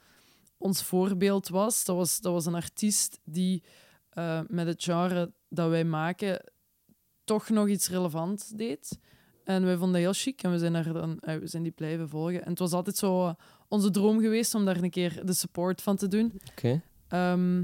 ons 0.58 0.84
voorbeeld 0.84 1.48
was. 1.50 1.86
Dat 1.86 1.96
was, 1.96 2.20
dat 2.20 2.34
was 2.34 2.46
een 2.46 2.56
artiest 2.56 3.20
die 3.24 3.64
eh, 4.10 4.40
met 4.48 4.68
het 4.68 4.84
genre 4.84 5.32
dat 5.50 5.70
wij 5.70 5.84
maken 5.84 6.52
toch 7.24 7.50
nog 7.50 7.68
iets 7.68 7.90
relevant 7.90 8.58
deed. 8.58 9.00
En 9.44 9.66
wij 9.66 9.78
vonden 9.78 9.94
dat 9.94 10.02
heel 10.02 10.22
chic 10.22 10.44
en 10.44 10.52
we 10.52 10.58
zijn, 10.58 10.74
daar 10.74 10.94
dan, 10.94 11.20
eh, 11.20 11.36
we 11.36 11.48
zijn 11.48 11.64
die 11.64 11.72
blijven 11.72 12.10
volgen. 12.10 12.44
En 12.44 12.50
het 12.50 12.60
was 12.60 12.72
altijd 12.72 12.98
zo 12.98 13.26
eh, 13.26 13.34
onze 13.68 13.92
droom 13.92 14.20
geweest 14.20 14.56
om 14.56 14.66
daar 14.66 14.84
een 14.84 14.90
keer 14.90 15.26
de 15.26 15.34
support 15.34 15.82
van 15.82 15.96
te 15.96 16.08
doen. 16.08 16.42
Oké. 16.52 16.82
Ehm, 17.08 17.64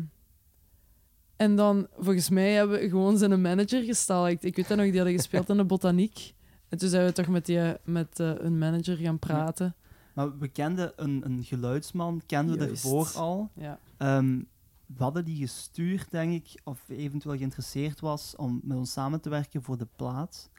en 1.35 1.55
dan, 1.55 1.87
volgens 1.97 2.29
mij, 2.29 2.51
hebben 2.51 2.79
we 2.79 2.89
gewoon 2.89 3.17
zijn 3.17 3.41
manager 3.41 3.83
gestalkt. 3.83 4.43
Ik 4.43 4.55
weet 4.55 4.67
dat 4.67 4.77
nog, 4.77 4.85
die 4.85 4.95
hadden 4.95 5.15
gespeeld 5.15 5.49
in 5.49 5.57
de 5.57 5.65
botaniek. 5.65 6.33
En 6.69 6.77
toen 6.77 6.89
zijn 6.89 7.05
we 7.05 7.11
toch 7.11 7.27
met, 7.27 7.45
die, 7.45 7.73
met 7.83 8.19
eh, 8.19 8.31
een 8.37 8.57
manager 8.57 8.97
gaan 8.97 9.19
praten. 9.19 9.75
Maar 10.13 10.37
we 10.37 10.47
kenden 10.47 10.91
een, 10.95 11.25
een 11.25 11.43
geluidsman, 11.43 12.21
kenden 12.25 12.57
we 12.57 12.67
ervoor 12.67 13.11
al. 13.15 13.49
Ja. 13.55 13.79
Ehm, 13.97 14.41
we 14.85 15.03
hadden 15.03 15.25
die 15.25 15.37
gestuurd, 15.37 16.11
denk 16.11 16.33
ik, 16.33 16.61
of 16.63 16.83
eventueel 16.89 17.37
geïnteresseerd 17.37 17.99
was 17.99 18.35
om 18.35 18.59
met 18.63 18.77
ons 18.77 18.91
samen 18.91 19.21
te 19.21 19.29
werken 19.29 19.61
voor 19.63 19.77
de 19.77 19.87
plaat. 19.95 20.49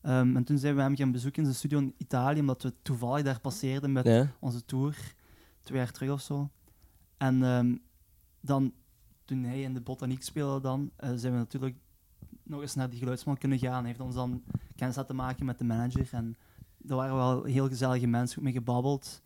Ehm, 0.00 0.36
en 0.36 0.44
toen 0.44 0.58
zijn 0.58 0.74
we 0.74 0.80
hem 0.80 0.96
gaan 0.96 1.12
bezoeken 1.12 1.38
in 1.38 1.44
zijn 1.44 1.58
studio 1.58 1.78
in 1.78 1.94
Italië, 1.96 2.40
omdat 2.40 2.62
we 2.62 2.72
toevallig 2.82 3.24
daar 3.24 3.40
passeerden 3.40 3.92
met 3.92 4.04
Ja. 4.06 4.32
onze 4.40 4.64
tour, 4.64 5.14
twee 5.62 5.78
jaar 5.78 5.92
terug 5.92 6.10
of 6.10 6.20
zo. 6.20 6.50
En 7.16 7.42
ehm, 7.42 7.76
dan, 8.40 8.72
toen 9.24 9.42
hij 9.44 9.62
in 9.62 9.74
de 9.74 9.80
botaniek 9.80 10.22
speelde, 10.22 10.60
dan, 10.60 10.90
eh, 10.96 11.10
zijn 11.14 11.32
we 11.32 11.38
natuurlijk 11.38 11.76
nog 12.48 12.60
eens 12.60 12.74
naar 12.74 12.90
die 12.90 12.98
geluidsman 12.98 13.38
kunnen 13.38 13.58
gaan. 13.58 13.78
Hij 13.78 13.86
heeft 13.86 14.00
ons 14.00 14.14
dan 14.14 14.42
kennis 14.76 14.96
laten 14.96 15.16
maken 15.16 15.44
met 15.46 15.58
de 15.58 15.64
manager. 15.64 16.08
En 16.10 16.36
daar 16.78 16.96
waren 16.96 17.16
wel 17.16 17.44
heel 17.44 17.68
gezellige 17.68 18.06
mensen, 18.06 18.34
goed 18.34 18.44
mee 18.44 18.52
gebabbeld. 18.52 19.22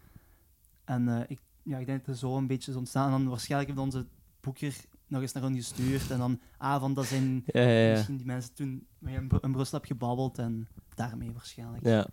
En 0.84 1.08
eh, 1.08 1.20
ik, 1.28 1.40
ja, 1.62 1.78
ik 1.78 1.86
denk 1.86 1.98
dat 1.98 2.06
het 2.06 2.18
zo 2.18 2.36
een 2.36 2.46
beetje 2.46 2.70
is 2.70 2.76
ontstaan. 2.76 3.04
En 3.06 3.10
dan 3.10 3.28
waarschijnlijk 3.28 3.70
heeft 3.70 3.82
onze 3.82 4.06
boeker 4.40 4.74
nog 5.06 5.20
eens 5.22 5.32
naar 5.32 5.42
hen 5.42 5.54
gestuurd. 5.54 6.10
En 6.10 6.18
dan, 6.18 6.40
ah, 6.58 6.80
van 6.80 6.94
dat 6.94 7.06
zijn 7.06 7.42
Ja, 7.46 7.60
ja, 7.60 7.68
ja. 7.86 7.90
misschien 7.92 8.16
die 8.16 8.26
mensen 8.26 8.54
toen 8.54 8.86
met 8.98 9.14
in, 9.14 9.28
Bru- 9.28 9.38
in 9.40 9.52
Brussel 9.52 9.78
heb 9.78 9.86
gebabbeld. 9.86 10.38
En 10.38 10.68
daarmee 10.94 11.32
waarschijnlijk. 11.32 11.84
Ja. 11.86 12.06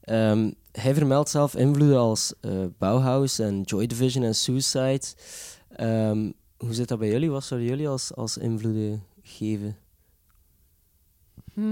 Ehm, 0.00 0.52
hij 0.72 0.94
vermeldt 0.94 1.30
zelf 1.30 1.54
invloeden 1.54 1.98
als 1.98 2.34
eh, 2.40 2.64
Bauhaus 2.78 3.38
en 3.38 3.62
Joy 3.62 3.86
Division 3.86 4.24
en 4.24 4.34
Suicide. 4.34 5.02
Ehm, 5.68 6.32
hoe 6.56 6.74
zit 6.74 6.88
dat 6.88 6.98
bij 6.98 7.08
jullie? 7.08 7.30
Wat 7.30 7.44
zouden 7.44 7.68
jullie 7.68 7.88
als, 7.88 8.14
als 8.14 8.36
invloeden 8.36 9.02
geven? 9.22 9.76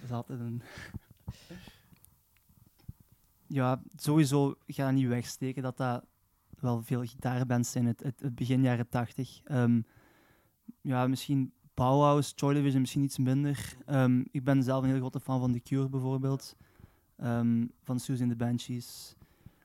Dat 0.00 0.04
is 0.04 0.10
altijd. 0.10 0.40
Ja, 3.46 3.82
sowieso 3.96 4.54
ga 4.66 4.90
niet 4.90 5.08
wegsteken 5.08 5.62
dat 5.62 5.76
dat 5.76 6.04
wel 6.60 6.82
veel 6.82 7.04
gitaarbands 7.04 7.70
zijn, 7.70 7.86
het, 7.86 8.02
het, 8.02 8.20
het 8.20 8.34
begin 8.34 8.62
jaren 8.62 8.88
tachtig. 8.88 9.40
Ehm, 9.44 9.80
ja, 10.80 11.06
misschien 11.06 11.52
Bauhaus, 11.74 12.32
Joy 12.36 12.54
Division 12.54 12.80
misschien 12.80 13.02
iets 13.02 13.18
minder. 13.18 13.76
Ehm, 13.86 14.24
ik 14.30 14.44
ben 14.44 14.62
zelf 14.62 14.82
een 14.82 14.88
heel 14.88 14.98
grote 14.98 15.20
fan 15.20 15.40
van 15.40 15.52
The 15.52 15.60
Cure 15.60 15.88
bijvoorbeeld. 15.88 16.56
Ehm, 17.16 17.66
van 17.82 18.00
and 18.08 18.30
the 18.30 18.36
Banshees. 18.36 19.14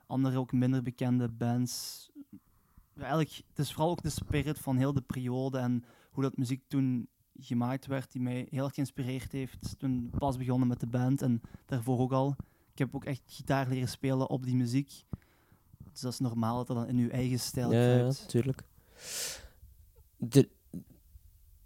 Andere 0.08 0.38
ook 0.38 0.52
minder 0.52 0.84
bekende 0.84 1.30
bands. 1.30 2.10
Eigenlijk, 2.98 3.42
het 3.48 3.60
is 3.60 3.74
vooral 3.74 3.92
ook 3.92 4.02
de 4.02 4.10
spirit 4.10 4.60
van 4.60 4.78
heel 4.78 4.94
de 4.94 5.02
periode 5.02 5.58
en 5.58 5.84
hoe 6.12 6.24
dat 6.24 6.38
muziek 6.38 6.64
toen 6.68 7.08
gemaakt 7.42 7.86
werd, 7.86 8.12
die 8.12 8.22
mij 8.22 8.48
heel 8.50 8.64
erg 8.64 8.74
geïnspireerd 8.74 9.32
heeft. 9.32 9.76
Toen 9.78 10.12
pas 10.18 10.38
begonnen 10.38 10.68
met 10.68 10.80
de 10.80 10.88
band 10.88 11.22
en 11.22 11.42
daarvoor 11.66 12.00
ook 12.00 12.12
al. 12.12 12.36
Ik 12.72 12.78
heb 12.78 12.96
ook 12.96 13.06
echt 13.06 13.22
gitaar 13.26 13.70
leren 13.70 13.90
spelen 13.90 14.30
op 14.30 14.44
die 14.44 14.56
muziek. 14.56 15.04
Dus 15.92 16.02
dat 16.02 16.14
is 16.14 16.20
normaal 16.20 16.58
dat 16.58 16.68
dat 16.68 16.78
dan 16.78 16.88
in 16.88 16.98
uw 16.98 17.10
eigen 17.10 17.40
stijl 17.40 17.74
Ja, 17.74 17.96
ja, 17.96 18.04
natuurlijk. 18.04 18.64
De, 20.18 20.50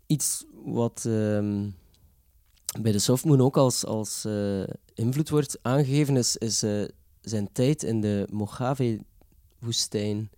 iets 0.06 0.46
wat 0.64 1.06
ehm, 1.06 1.70
bij 2.82 2.92
de 2.92 3.00
Softmoon 3.00 3.42
ook 3.42 3.58
als, 3.58 3.86
als 3.86 4.26
eh, 4.26 4.64
invloed 4.94 5.30
wordt 5.30 5.60
aangegeven, 5.62 6.18
is, 6.18 6.38
is 6.38 6.64
eh, 6.64 6.84
zijn 7.22 7.52
tijd 7.52 7.84
in 7.84 8.02
de 8.02 8.28
Mojave-woestijn. 8.32 10.30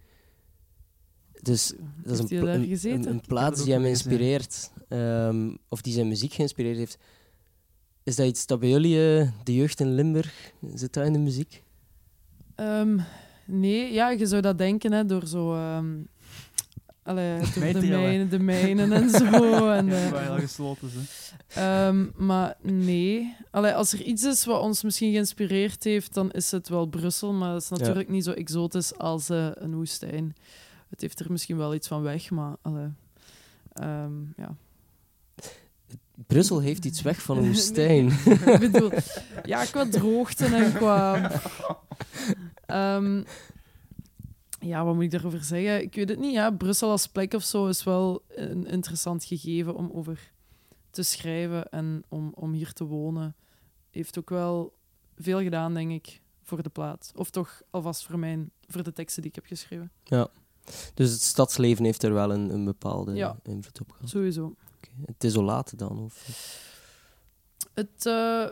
Dus 1.45 1.73
dat 2.03 2.31
is 2.31 2.83
een, 2.83 3.09
een, 3.09 3.21
plaats 3.27 3.63
die 3.63 3.73
hem 3.73 3.85
inspireert, 3.85 4.71
ehm, 4.87 5.55
of 5.69 5.81
die 5.81 5.93
zijn 5.93 6.07
muziek 6.07 6.33
geïnspireerd 6.33 6.77
heeft. 6.77 6.97
Is 8.03 8.15
dat 8.15 8.25
iets 8.25 8.45
dat 8.45 8.59
bij 8.59 8.69
jullie, 8.69 9.19
eh, 9.19 9.29
de 9.43 9.55
jeugd 9.55 9.79
in 9.79 9.95
Limburg, 9.95 10.53
zit 10.73 10.93
dat 10.93 11.05
in 11.05 11.13
de 11.13 11.19
muziek? 11.19 11.63
Ehm, 12.55 12.99
nee, 13.45 13.93
ja, 13.93 14.09
je 14.09 14.25
zou 14.25 14.41
dat 14.41 14.57
denken 14.57 14.91
hè, 14.91 15.05
door 15.05 15.27
zo. 15.27 15.53
allee, 17.03 17.39
door 17.73 17.81
de, 17.81 17.87
mijnen, 17.87 18.29
de 18.29 18.39
mijnen 18.39 18.91
en 18.91 19.09
zo. 19.19 19.69
En, 19.69 19.89
eh, 19.89 20.29
al 20.29 20.39
gesloten. 20.39 20.89
Maar 22.15 22.57
nee. 22.61 23.35
Allee, 23.51 23.73
als 23.73 23.93
er 23.93 24.01
iets 24.01 24.23
is 24.23 24.45
wat 24.45 24.61
ons 24.61 24.83
misschien 24.83 25.11
geïnspireerd 25.11 25.83
heeft, 25.83 26.13
dan 26.13 26.31
is 26.31 26.51
het 26.51 26.69
wel 26.69 26.85
Brussel. 26.85 27.33
Maar 27.33 27.51
dat 27.51 27.61
is 27.61 27.69
natuurlijk 27.69 28.09
niet 28.09 28.23
zo 28.23 28.31
exotisch 28.31 28.97
als 28.97 29.29
eh, 29.29 29.47
een 29.53 29.75
woestijn. 29.75 30.35
Het 30.89 31.01
heeft 31.01 31.19
er 31.19 31.31
misschien 31.31 31.57
wel 31.57 31.73
iets 31.73 31.87
van 31.87 32.01
weg, 32.01 32.29
maar 32.29 32.55
allee, 32.61 32.89
ehm, 33.73 34.13
ja. 34.35 34.55
Brussel 36.27 36.59
heeft 36.59 36.85
iets 36.85 37.01
weg 37.01 37.21
van 37.21 37.37
een 37.37 37.47
woestijn. 37.47 38.07
ik 38.53 38.59
bedoel, 38.59 38.91
ja, 39.43 39.65
qua 39.65 39.89
droogte 39.89 40.45
en 40.45 40.73
qua... 40.73 41.31
Ehm, 42.65 43.23
ja, 44.59 44.85
wat 44.85 44.93
moet 44.93 45.03
ik 45.03 45.11
daarover 45.11 45.43
zeggen? 45.43 45.81
Ik 45.81 45.95
weet 45.95 46.09
het 46.09 46.19
niet. 46.19 46.33
Ja, 46.33 46.51
Brussel 46.51 46.89
als 46.89 47.07
plek 47.07 47.33
of 47.33 47.43
zo 47.43 47.67
is 47.67 47.83
wel 47.83 48.23
een 48.27 48.65
interessant 48.65 49.23
gegeven 49.23 49.75
om 49.75 49.91
over 49.93 50.31
te 50.89 51.03
schrijven 51.03 51.69
en 51.69 52.03
om, 52.09 52.31
om 52.35 52.53
hier 52.53 52.73
te 52.73 52.83
wonen. 52.83 53.35
Heeft 53.91 54.19
ook 54.19 54.29
wel 54.29 54.73
veel 55.17 55.41
gedaan, 55.41 55.73
denk 55.73 55.91
ik, 55.91 56.21
voor 56.43 56.63
de 56.63 56.69
plaat. 56.69 57.11
Of 57.15 57.29
toch 57.29 57.61
alvast 57.69 58.05
voor, 58.05 58.19
mijn, 58.19 58.51
voor 58.67 58.83
de 58.83 58.93
teksten 58.93 59.21
die 59.21 59.31
ik 59.31 59.35
heb 59.35 59.45
geschreven. 59.45 59.91
Dus 60.93 61.11
het 61.11 61.21
stadsleven 61.21 61.85
heeft 61.85 62.03
er 62.03 62.13
wel 62.13 62.31
een, 62.31 62.49
een 62.49 62.65
bepaalde 62.65 63.13
Ja. 63.13 63.37
invloed 63.43 63.81
op 63.81 63.91
gehad. 63.91 64.09
Sowieso. 64.09 64.45
Oké. 64.45 64.89
Het 65.05 65.23
isolaten 65.23 65.77
dan? 65.77 65.99
Of? 65.99 66.27
Het, 67.73 68.05
eh, 68.05 68.45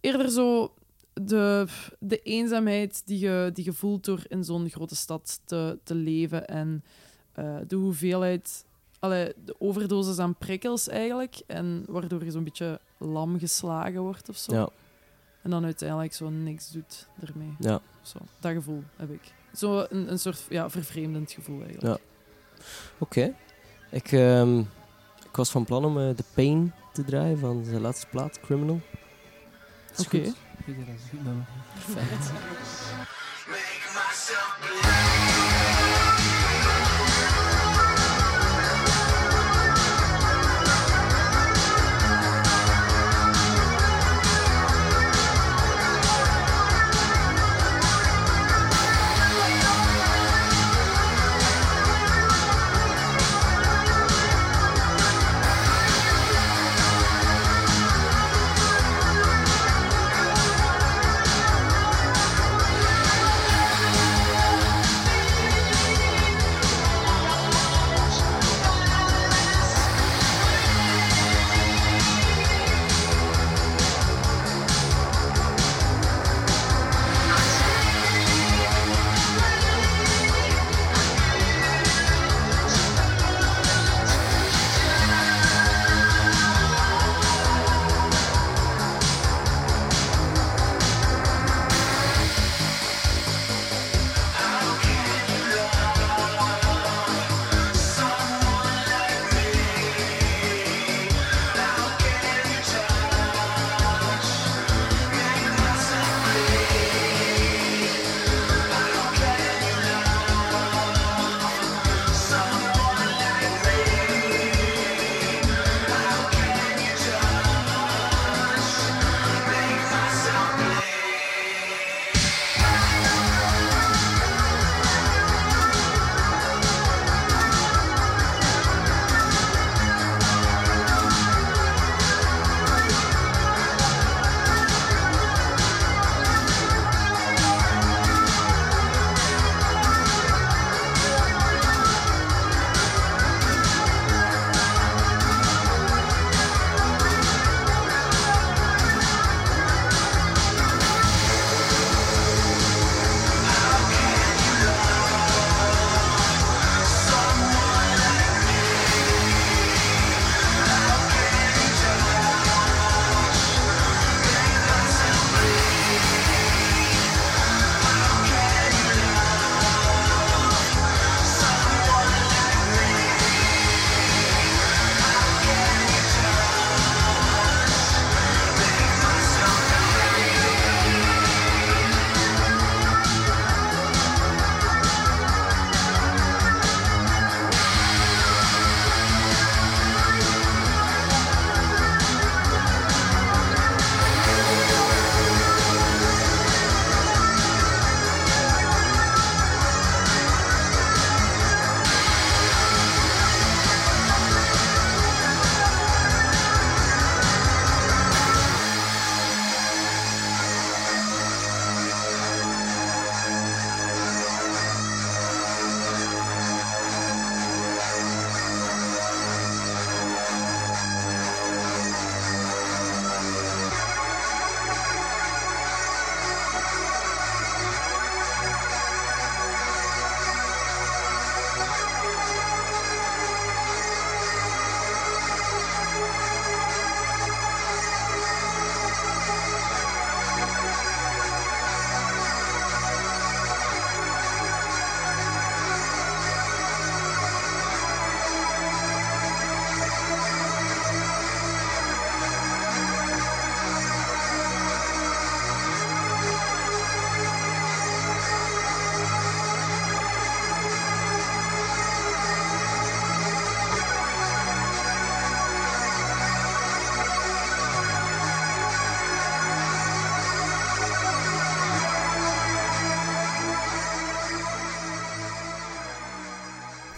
eerder 0.00 0.30
zo 0.30 0.74
de, 1.12 1.66
de 1.98 2.18
eenzaamheid 2.22 3.02
die 3.06 3.18
je, 3.18 3.50
die 3.54 3.64
je 3.64 3.72
voelt 3.72 4.04
door 4.04 4.24
in 4.28 4.44
zo'n 4.44 4.68
grote 4.70 4.96
stad 4.96 5.40
te, 5.44 5.78
te 5.84 5.94
leven 5.94 6.48
en 6.48 6.84
eh, 7.32 7.56
de 7.66 7.76
hoeveelheid, 7.76 8.64
allee, 8.98 9.32
de 9.44 9.54
overdosis 9.58 10.18
aan 10.18 10.34
prikkels 10.34 10.88
eigenlijk, 10.88 11.42
en 11.46 11.84
waardoor 11.88 12.24
je 12.24 12.30
zo'n 12.30 12.44
beetje 12.44 12.80
lam 12.98 13.38
geslagen 13.38 14.00
wordt 14.00 14.28
of 14.28 14.36
zo. 14.36 14.52
Ja, 14.54 14.68
En 15.42 15.50
dan 15.50 15.64
uiteindelijk 15.64 16.12
zo 16.14 16.28
niks 16.30 16.70
doet 16.70 17.08
ermee. 17.20 17.54
ja. 17.58 17.80
Zo, 18.02 18.18
dat 18.40 18.52
gevoel 18.52 18.82
heb 18.96 19.10
ik. 19.10 19.32
Zo 19.56 19.86
een, 19.88 20.10
een 20.10 20.18
soort 20.18 20.46
ja, 20.48 20.70
vervreemdend 20.70 21.32
gevoel 21.32 21.62
eigenlijk. 21.62 22.00
Oké. 22.98 23.34
Ik, 23.90 24.12
ehm, 24.12 24.58
ik 25.28 25.36
was 25.36 25.50
van 25.50 25.64
plan 25.64 25.84
om 25.84 25.98
eh, 25.98 26.10
The 26.10 26.24
Pain 26.34 26.72
te 26.92 27.04
draaien 27.04 27.38
van 27.38 27.64
zijn 27.64 27.80
laatste 27.80 28.06
plaat, 28.06 28.40
Criminal. 28.40 28.80
Is 29.96 30.06
Oké. 30.06 30.24
goed? 30.24 30.34
Oké, 30.60 30.74
dat 30.76 30.94
is 30.94 32.30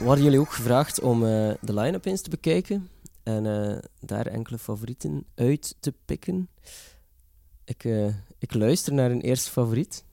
hadden 0.07 0.25
jullie 0.25 0.41
ook 0.41 0.53
gevraagd 0.53 1.01
om 1.01 1.23
eh, 1.25 1.29
de 1.61 1.75
line-up 1.75 2.05
eens 2.05 2.21
te 2.21 2.31
bekijken 2.31 2.89
en 3.23 3.47
eh, 3.47 3.79
daar 4.01 4.27
enkele 4.27 4.59
favorieten 4.59 5.25
uit 5.35 5.77
te 5.81 5.95
pikken. 6.05 6.49
Ik, 7.65 7.85
eh, 7.85 8.07
ik 8.39 8.55
luister 8.55 8.93
naar 8.95 9.11
een 9.11 9.21
eerste 9.21 9.51
favoriet. 9.51 10.05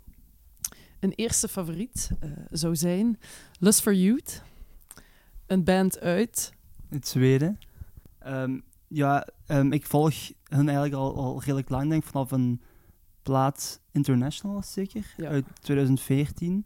een 1.00 1.12
eerste 1.12 1.48
favoriet 1.48 2.10
eh, 2.20 2.30
zou 2.50 2.76
zijn 2.76 3.20
Lust 3.60 3.82
for 3.82 3.94
Youth. 3.94 4.42
Een 5.46 5.64
band 5.64 6.00
uit. 6.00 6.54
Het 6.90 7.08
Zweden. 7.08 7.60
Ehm, 8.20 8.60
ja, 8.88 9.28
ehm, 9.46 9.72
ik 9.72 9.86
volg 9.86 10.14
hun 10.44 10.66
eigenlijk 10.70 10.94
al, 10.94 11.16
al 11.16 11.40
redelijk 11.40 11.70
lang, 11.70 11.90
denk 11.90 12.04
ik, 12.04 12.10
vanaf 12.10 12.32
een 12.32 12.62
plaat 13.22 13.80
International, 13.92 14.62
zeker, 14.64 15.14
Ja. 15.18 15.30
uit 15.30 15.46
2014. 15.62 16.66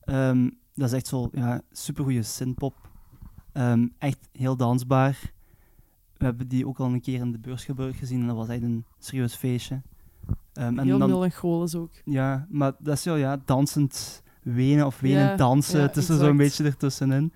Ehm, 0.00 0.48
dat 0.78 0.88
is 0.88 0.94
echt 0.94 1.06
zo, 1.06 1.28
ja, 1.32 1.60
supergoeie 1.72 2.22
synthpop. 2.22 2.74
Ehm, 3.52 3.86
echt 3.98 4.28
heel 4.32 4.56
dansbaar. 4.56 5.32
We 6.16 6.24
hebben 6.24 6.48
die 6.48 6.66
ook 6.66 6.78
al 6.78 6.86
een 6.86 7.00
keer 7.00 7.20
in 7.20 7.32
de 7.32 7.38
Beursgeburg 7.38 7.98
gezien 7.98 8.20
en 8.20 8.26
dat 8.26 8.36
was 8.36 8.48
echt 8.48 8.62
een 8.62 8.84
serieus 8.98 9.34
feestje. 9.34 9.82
Ehm, 10.52 10.78
en 10.78 10.86
Heel 10.86 10.98
dan- 10.98 11.10
melancholisch 11.10 11.74
ook. 11.74 11.90
ja, 12.04 12.46
maar 12.50 12.72
dat 12.78 12.96
is 12.96 13.04
wel 13.04 13.16
ja, 13.16 13.40
dansend 13.44 14.22
wenen 14.42 14.86
of 14.86 15.00
wenen 15.00 15.36
dansen. 15.36 15.80
ja, 15.80 15.86
het 15.86 15.96
is 15.96 16.08
er 16.08 16.18
zo'n 16.18 16.36
beetje 16.36 16.64
ertussenin. 16.64 17.32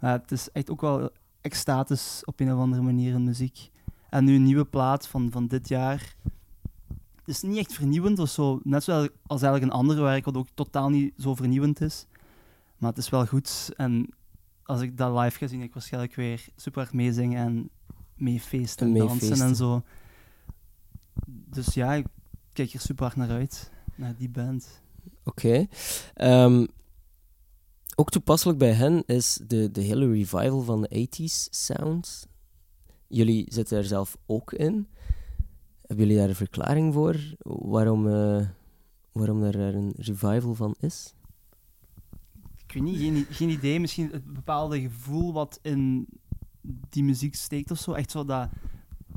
Maar 0.00 0.12
het 0.20 0.30
is 0.32 0.50
echt 0.52 0.70
ook 0.70 0.80
wel 0.80 1.10
extatisch 1.40 2.22
op 2.24 2.40
een 2.40 2.52
of 2.52 2.58
andere 2.58 2.82
manier 2.82 3.14
in 3.14 3.24
muziek. 3.24 3.70
En 4.10 4.24
nu 4.24 4.34
een 4.34 4.42
nieuwe 4.42 4.64
plaat 4.64 5.06
van, 5.08 5.30
van 5.30 5.46
dit 5.46 5.68
jaar. 5.68 6.14
Het 7.16 7.28
is 7.34 7.42
niet 7.42 7.56
echt 7.56 7.72
vernieuwend 7.72 8.18
of 8.18 8.28
zo. 8.28 8.60
Net 8.62 8.84
zoals 8.84 9.08
als 9.26 9.42
eigenlijk 9.42 9.72
een 9.72 9.78
ander 9.78 10.02
werk, 10.02 10.24
wat 10.24 10.36
ook 10.36 10.48
totaal 10.54 10.88
niet 10.90 11.12
zo 11.18 11.34
vernieuwend 11.34 11.80
is. 11.80 12.06
Maar 12.84 12.92
het 12.92 13.02
is 13.02 13.10
wel 13.10 13.26
goed. 13.26 13.70
En 13.76 14.08
als 14.62 14.80
ik 14.80 14.96
dat 14.96 15.18
live 15.18 15.38
ga 15.38 15.46
zien, 15.46 15.62
ik 15.62 15.72
waarschijnlijk 15.72 16.14
weer 16.14 16.46
super 16.56 16.82
hard 16.82 16.94
meezingen 16.94 17.46
en 17.46 17.70
meefeesten 18.14 18.86
en 18.86 19.00
En 19.00 19.06
dansen 19.06 19.40
en 19.40 19.56
zo. 19.56 19.82
Dus 21.26 21.74
ja, 21.74 21.94
ik 21.94 22.06
kijk 22.52 22.72
er 22.72 22.80
super 22.80 23.04
hard 23.04 23.16
naar 23.16 23.30
uit. 23.30 23.70
Naar 23.94 24.16
die 24.16 24.28
band. 24.28 24.82
Oké. 25.22 25.66
Ehm, 26.14 26.66
ook 27.94 28.10
toepasselijk 28.10 28.58
bij 28.58 28.72
hen 28.72 29.02
is 29.06 29.40
de, 29.46 29.70
de 29.70 29.82
hele 29.82 30.10
revival 30.10 30.62
van 30.62 30.82
de 30.82 31.08
80s 31.08 31.48
sound. 31.50 32.28
Jullie 33.06 33.46
zitten 33.48 33.78
er 33.78 33.84
zelf 33.84 34.16
ook 34.26 34.52
in. 34.52 34.88
Hebben 35.80 36.06
jullie 36.06 36.20
daar 36.20 36.28
een 36.28 36.34
verklaring 36.34 36.94
voor? 36.94 37.16
Waarom, 37.42 38.08
eh, 38.08 38.46
waarom 39.12 39.42
er 39.42 39.74
een 39.74 39.92
revival 39.96 40.54
van 40.54 40.74
is? 40.80 41.14
Ik 42.74 42.82
weet 42.82 42.92
niet, 42.92 43.00
geen, 43.00 43.26
geen 43.30 43.48
idee. 43.48 43.80
Misschien 43.80 44.08
het 44.10 44.32
bepaalde 44.32 44.80
gevoel 44.80 45.32
wat 45.32 45.58
in 45.62 46.06
die 46.90 47.04
muziek 47.04 47.34
steekt 47.34 47.70
of 47.70 47.78
zo. 47.78 47.92
Echt 47.92 48.10
zo 48.10 48.24
dat, 48.24 48.48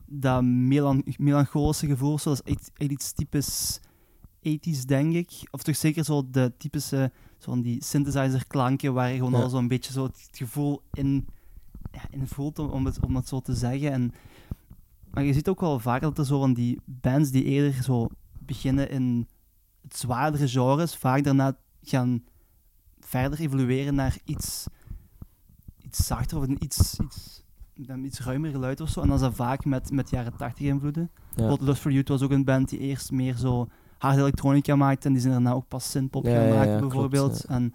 dat 0.05 0.43
melan 0.43 1.03
melancholische 1.17 1.87
gevoel. 1.87 2.19
Zo, 2.19 2.29
dat 2.29 2.41
is 2.45 2.53
echt, 2.53 2.71
echt 2.73 2.91
iets 2.91 3.11
typisch 3.11 3.79
80s, 4.47 4.85
denk 4.85 5.13
ik. 5.13 5.31
Of 5.51 5.63
toch 5.63 5.75
zeker 5.75 6.03
zo 6.03 6.29
de 6.29 6.53
typische 6.57 7.11
zo 7.37 7.51
van 7.51 7.61
die 7.61 7.83
synthesizer 7.83 8.47
klanken 8.47 8.93
waar 8.93 9.09
je 9.09 9.17
gewoon 9.17 9.31
Ja. 9.31 9.41
al 9.41 9.49
zo'n 9.49 9.67
beetje 9.67 9.91
zo 9.91 10.03
het 10.03 10.29
gevoel 10.31 10.81
in, 10.93 11.27
ja, 11.91 12.01
in 12.09 12.27
voelt, 12.27 12.59
om 12.59 12.85
het, 12.85 12.99
om 13.05 13.15
het 13.15 13.27
zo 13.27 13.39
te 13.39 13.55
zeggen. 13.55 13.91
En, 13.91 14.11
maar 15.11 15.23
je 15.23 15.33
ziet 15.33 15.47
ook 15.47 15.59
wel 15.59 15.79
vaak 15.79 16.01
dat 16.01 16.17
er 16.17 16.25
zo 16.25 16.39
van 16.39 16.53
die 16.53 16.79
bands 16.85 17.31
die 17.31 17.43
eerder 17.43 17.83
zo 17.83 18.07
beginnen 18.39 18.89
in 18.89 19.27
het 19.81 19.97
zwaardere 19.97 20.47
genres, 20.47 20.95
vaak 20.95 21.23
daarna 21.23 21.57
gaan 21.81 22.23
verder 23.07 23.39
evolueren 23.39 23.95
naar 23.95 24.17
iets, 24.23 24.65
iets 25.77 26.05
zachter 26.05 26.37
of 26.37 26.43
een 26.43 26.63
iets, 26.63 26.99
iets, 27.73 27.87
een 27.87 28.05
iets 28.05 28.19
ruimer 28.19 28.51
geluid 28.51 28.81
of 28.81 28.89
zo. 28.89 29.01
En 29.01 29.07
dat 29.07 29.15
is 29.15 29.21
dan 29.21 29.35
vaak 29.35 29.65
met, 29.65 29.91
met 29.91 30.09
jaren 30.09 30.37
80 30.37 30.65
invloeden. 30.65 31.11
Ja. 31.35 31.57
Lust 31.59 31.81
for 31.81 31.91
Youth 31.91 32.07
was 32.07 32.21
ook 32.21 32.31
een 32.31 32.45
band 32.45 32.69
die 32.69 32.79
eerst 32.79 33.11
meer 33.11 33.35
zo 33.35 33.67
hard 33.97 34.17
elektronica 34.17 34.75
maakte 34.75 35.07
en 35.07 35.13
die 35.13 35.21
zijn 35.21 35.33
daarna 35.33 35.53
ook 35.53 35.67
pas 35.67 35.89
synthpop 35.89 36.25
Ja, 36.25 36.31
gaan 36.31 36.49
maken 36.49 36.71
ja, 36.71 36.79
bijvoorbeeld. 36.79 37.43
En 37.43 37.73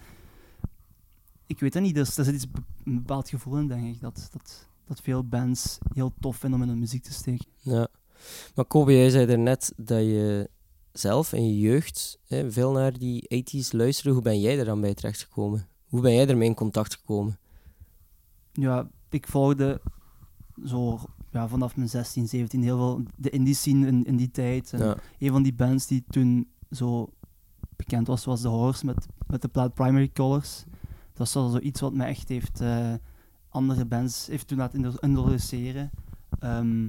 ik 1.47 1.61
weet 1.61 1.75
het 1.75 1.83
niet, 1.83 1.95
dus 1.95 2.17
er 2.17 2.25
zit 2.25 2.35
iets, 2.35 2.47
een 2.85 2.95
bepaald 2.95 3.29
gevoel 3.29 3.59
in, 3.59 3.69
denk 3.69 3.95
ik, 3.95 4.01
dat, 4.01 4.29
dat, 4.33 4.69
dat 4.85 5.01
veel 5.01 5.25
bands 5.25 5.79
heel 5.95 6.13
tof 6.21 6.37
vinden 6.37 6.59
om 6.59 6.65
in 6.65 6.71
hun 6.71 6.81
muziek 6.81 7.03
te 7.03 7.13
steken. 7.13 7.47
Ja. 7.59 7.89
Maar 8.55 8.65
Kobe, 8.65 8.93
jij 8.93 9.11
zei 9.11 9.37
net 9.37 9.73
dat 9.77 10.01
je 10.01 10.51
zelf 10.93 11.33
in 11.33 11.47
je 11.49 11.59
jeugd 11.59 12.19
hè, 12.27 12.53
veel 12.53 12.73
naar 12.73 12.99
die 12.99 13.45
80s 13.45 13.69
luisterde. 13.71 14.13
Hoe 14.13 14.23
ben 14.23 14.41
jij 14.41 14.59
er 14.59 14.65
dan 14.65 14.81
bij 14.81 14.95
terechtgekomen? 14.95 15.69
Hoe 15.89 16.01
ben 16.01 16.15
jij 16.15 16.27
ermee 16.29 16.49
in 16.49 16.55
contact 16.55 16.95
gekomen? 16.95 17.39
ja, 18.53 18.89
ik 19.11 19.27
volgde 19.27 19.81
zo 20.65 20.99
ja, 21.31 21.49
vanaf 21.49 21.77
mijn 21.77 21.89
16, 21.89 22.29
17 22.29 22.63
heel 22.63 22.77
veel 22.77 23.03
de 23.17 23.31
indie 23.31 23.55
scene 23.55 23.87
in, 23.87 24.05
in 24.05 24.17
die 24.17 24.31
tijd. 24.31 24.73
En 24.73 24.79
Ja. 24.85 24.97
een 25.19 25.31
van 25.31 25.43
die 25.43 25.55
bands 25.55 25.87
die 25.87 26.05
toen 26.09 26.49
zo 26.71 27.13
bekend 27.77 28.07
was, 28.07 28.25
was 28.25 28.41
The 28.41 28.49
Horse 28.49 28.87
met, 28.87 29.07
met 29.27 29.43
de 29.43 29.49
plaat 29.49 29.75
Primary 29.75 30.11
Colors. 30.13 30.65
Dat 31.09 31.19
was 31.19 31.35
wel 31.35 31.49
zoiets 31.49 31.81
wat 31.81 31.95
me 31.95 32.05
echt 32.05 32.29
heeft 32.29 32.61
eh, 32.61 32.95
andere 33.49 33.85
bands 33.85 34.27
heeft 34.27 34.47
toen 34.47 34.59
laten 34.59 34.95
introduceren. 35.01 35.91
Ehm 36.39 36.89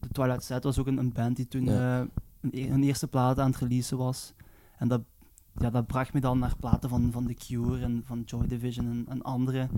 de 0.00 0.08
Twilight 0.12 0.44
Set 0.44 0.64
was 0.64 0.78
ook 0.78 0.86
een, 0.86 0.98
een 0.98 1.12
band 1.12 1.36
die 1.36 1.48
toen 1.48 1.64
Ja. 1.64 2.00
eh, 2.00 2.06
hun 2.50 2.82
eerste 2.82 3.08
plaat 3.08 3.38
aan 3.38 3.50
het 3.50 3.60
releasen 3.60 3.98
was. 3.98 4.32
En 4.76 4.88
dat, 4.88 5.02
ja, 5.58 5.70
dat 5.70 5.86
bracht 5.86 6.12
me 6.12 6.20
dan 6.20 6.38
naar 6.38 6.56
platen 6.56 6.88
van, 6.88 7.12
van 7.12 7.26
The 7.26 7.34
Cure 7.34 7.82
en 7.82 8.02
van 8.04 8.22
Joy 8.26 8.46
Division 8.46 8.86
en, 8.86 9.04
en 9.08 9.22
andere. 9.22 9.68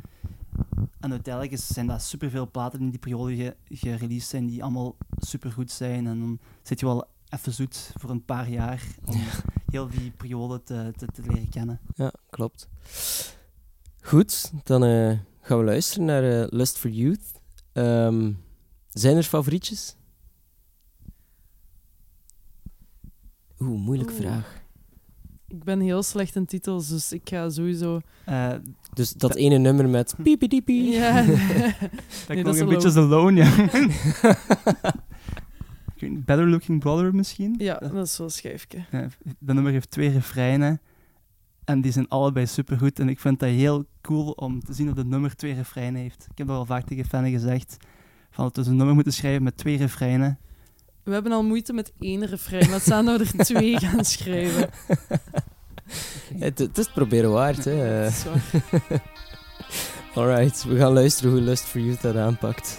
En 1.00 1.10
uiteindelijk 1.10 1.54
is, 1.54 1.66
zijn 1.66 1.86
dat 1.86 2.02
superveel 2.02 2.50
platen 2.50 2.78
die 2.78 2.86
in 2.86 2.92
die 2.92 3.00
periode 3.00 3.36
ge, 3.36 3.56
gereleased 3.68 4.28
zijn, 4.28 4.46
die 4.46 4.62
allemaal 4.62 4.96
supergoed 5.18 5.70
zijn. 5.70 6.06
En 6.06 6.18
dan 6.18 6.38
zit 6.62 6.80
je 6.80 6.86
wel 6.86 7.06
even 7.28 7.52
zoet 7.52 7.92
voor 7.94 8.10
een 8.10 8.24
paar 8.24 8.48
jaar 8.48 8.82
om 9.04 9.20
heel 9.70 9.88
die 9.88 10.10
periode 10.10 10.62
te, 10.62 10.92
te, 10.96 11.06
te 11.06 11.22
leren 11.22 11.48
kennen. 11.48 11.80
Ja, 11.94 12.12
klopt. 12.30 12.68
Goed, 14.00 14.52
dan 14.64 14.84
eh, 14.84 15.18
gaan 15.40 15.58
we 15.58 15.64
luisteren 15.64 16.04
naar 16.04 16.22
eh, 16.22 16.46
Lust 16.48 16.78
for 16.78 16.90
Youth. 16.90 17.40
Ehm, 17.72 18.32
zijn 18.88 19.16
er 19.16 19.22
favorietjes? 19.22 19.96
Oeh, 23.60 23.80
moeilijke 23.80 24.12
Oeh. 24.12 24.22
vraag. 24.22 24.62
Ik 25.48 25.64
ben 25.64 25.80
heel 25.80 26.02
slecht 26.02 26.36
in 26.36 26.46
titels, 26.46 26.88
dus 26.88 27.12
ik 27.12 27.28
ga 27.28 27.50
sowieso... 27.50 28.00
Eh 28.24 28.52
Dus 28.92 29.12
dat 29.12 29.34
ene 29.34 29.58
nummer 29.58 29.88
met 29.88 30.14
piepie 30.22 30.90
Ja. 30.90 31.22
dat 31.22 32.28
Nee, 32.28 32.42
klonk 32.42 32.58
een 32.58 32.68
beetje 32.68 32.86
als 32.88 32.96
Alone, 32.96 33.44
ja. 33.44 33.50
Better 36.24 36.48
Looking 36.48 36.80
Brother 36.80 37.14
misschien? 37.14 37.54
ja, 37.58 37.74
dat 37.74 38.06
is 38.06 38.18
wel 38.18 38.30
schijfje. 38.30 38.84
Ja, 38.90 39.08
dat 39.38 39.54
nummer 39.54 39.72
heeft 39.72 39.90
twee 39.90 40.10
refreinen. 40.10 40.80
En 41.64 41.80
die 41.80 41.92
zijn 41.92 42.08
allebei 42.08 42.46
supergoed. 42.46 42.98
En 42.98 43.08
ik 43.08 43.20
vind 43.20 43.40
dat 43.40 43.48
heel 43.48 43.84
cool 44.00 44.30
om 44.30 44.60
te 44.64 44.72
zien 44.72 44.86
dat 44.86 44.96
het 44.96 45.06
nummer 45.06 45.36
twee 45.36 45.54
refreinen 45.54 46.00
heeft. 46.00 46.26
Ik 46.30 46.38
heb 46.38 46.46
dat 46.46 46.56
al 46.56 46.64
vaak 46.64 46.86
tegen 46.86 47.04
Fanny 47.04 47.30
gezegd. 47.30 47.76
Van 48.30 48.44
dat 48.44 48.56
we 48.56 48.60
dus 48.62 48.70
een 48.70 48.76
nummer 48.76 48.94
moeten 48.94 49.12
schrijven 49.12 49.42
met 49.42 49.56
twee 49.56 49.76
refreinen. 49.76 50.38
We 51.04 51.12
hebben 51.12 51.32
al 51.32 51.42
moeite 51.42 51.72
met 51.72 51.92
één 52.00 52.26
refrein. 52.26 52.70
Laat 52.70 52.82
staan 52.82 53.04
dat 53.04 53.20
we 53.20 53.38
er 53.38 53.44
twee 53.54 53.78
gaan 53.78 54.04
schrijven. 54.04 54.70
Het, 56.38 56.58
het 56.58 56.78
is 56.78 56.84
het 56.84 56.94
proberen 56.94 57.30
waard, 57.30 57.64
hè. 57.64 58.08
Alright, 60.14 60.64
we 60.64 60.76
gaan 60.76 60.92
luisteren 60.92 61.30
hoe 61.30 61.40
Lust 61.40 61.64
for 61.64 61.80
Youth 61.80 62.02
dat 62.02 62.16
aanpakt. 62.16 62.78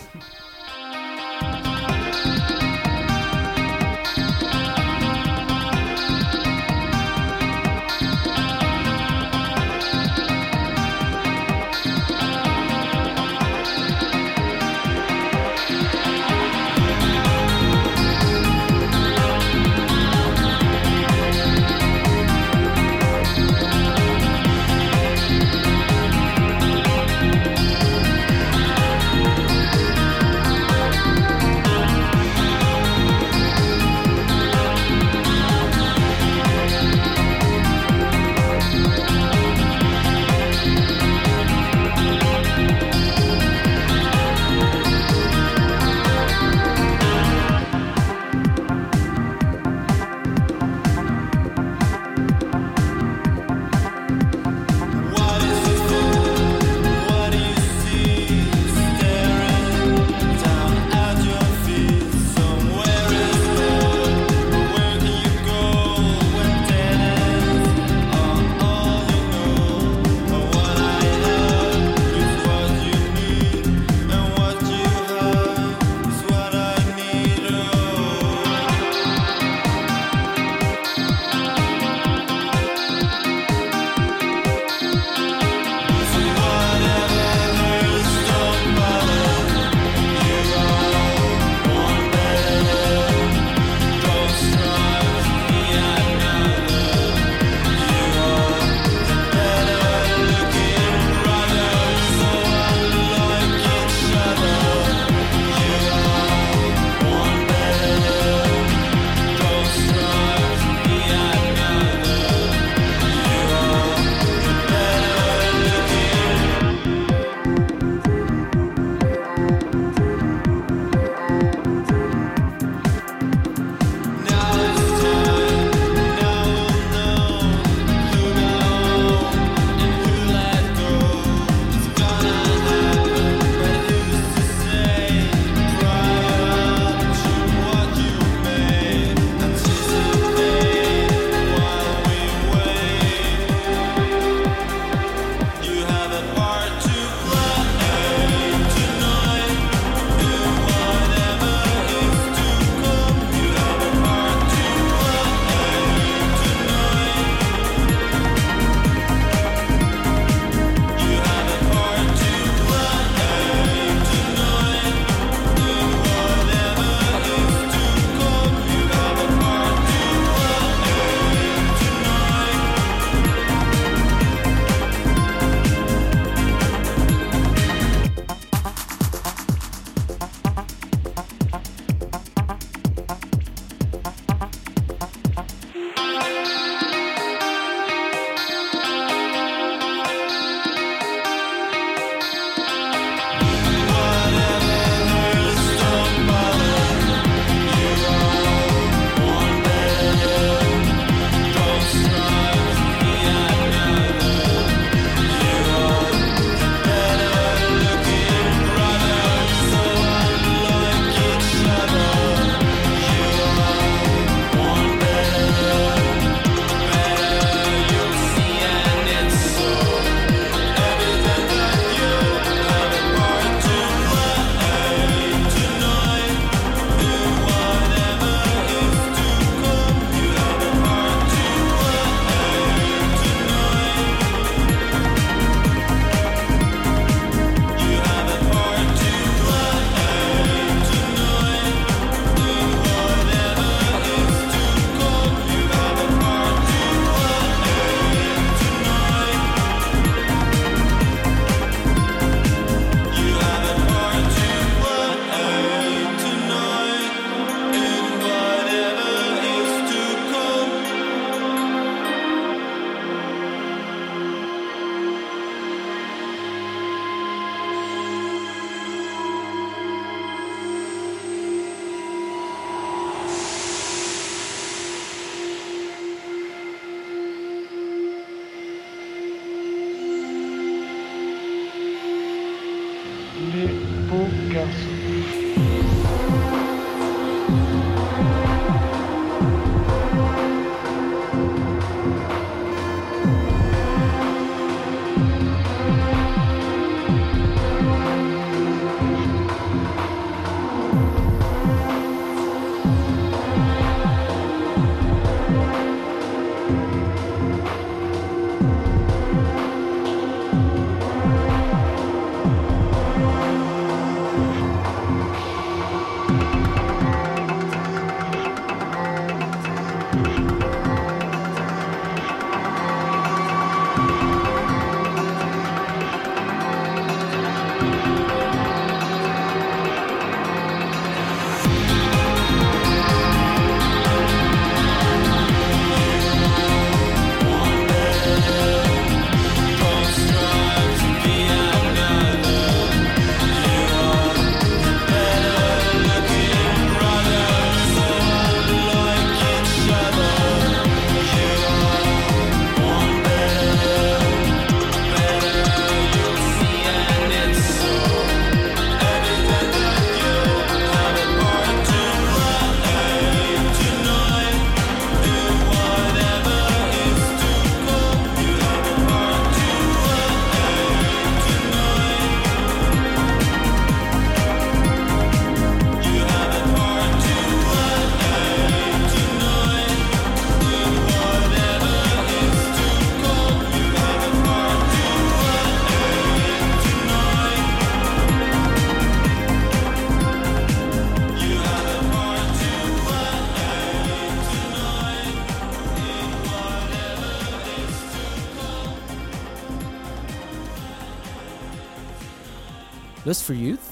Lust 403.25 403.41
for 403.41 403.55
Youth. 403.55 403.89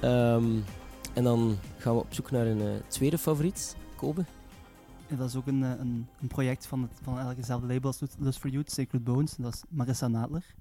Ehm, 0.00 0.60
en 1.14 1.24
dan 1.24 1.56
gaan 1.78 1.94
we 1.94 2.00
op 2.00 2.14
zoek 2.14 2.30
naar 2.30 2.46
een 2.46 2.60
eh, 2.60 2.86
tweede 2.88 3.18
favoriet. 3.18 3.76
Kobe. 3.96 4.24
Dat 5.08 5.28
is 5.28 5.36
ook 5.36 5.46
een, 5.46 5.62
eh, 5.62 5.70
een, 5.70 6.08
een 6.20 6.28
project 6.28 6.66
van, 6.66 6.82
het, 6.82 6.90
van 7.02 7.18
eigenlijk 7.18 7.48
label 7.48 7.86
als 7.86 8.00
Lust 8.18 8.38
for 8.38 8.50
Youth, 8.50 8.70
Sacred 8.70 9.04
Bones. 9.04 9.36
Dat 9.36 9.54
is 9.54 9.62
Marissa 9.68 10.08
Nadler. 10.08 10.54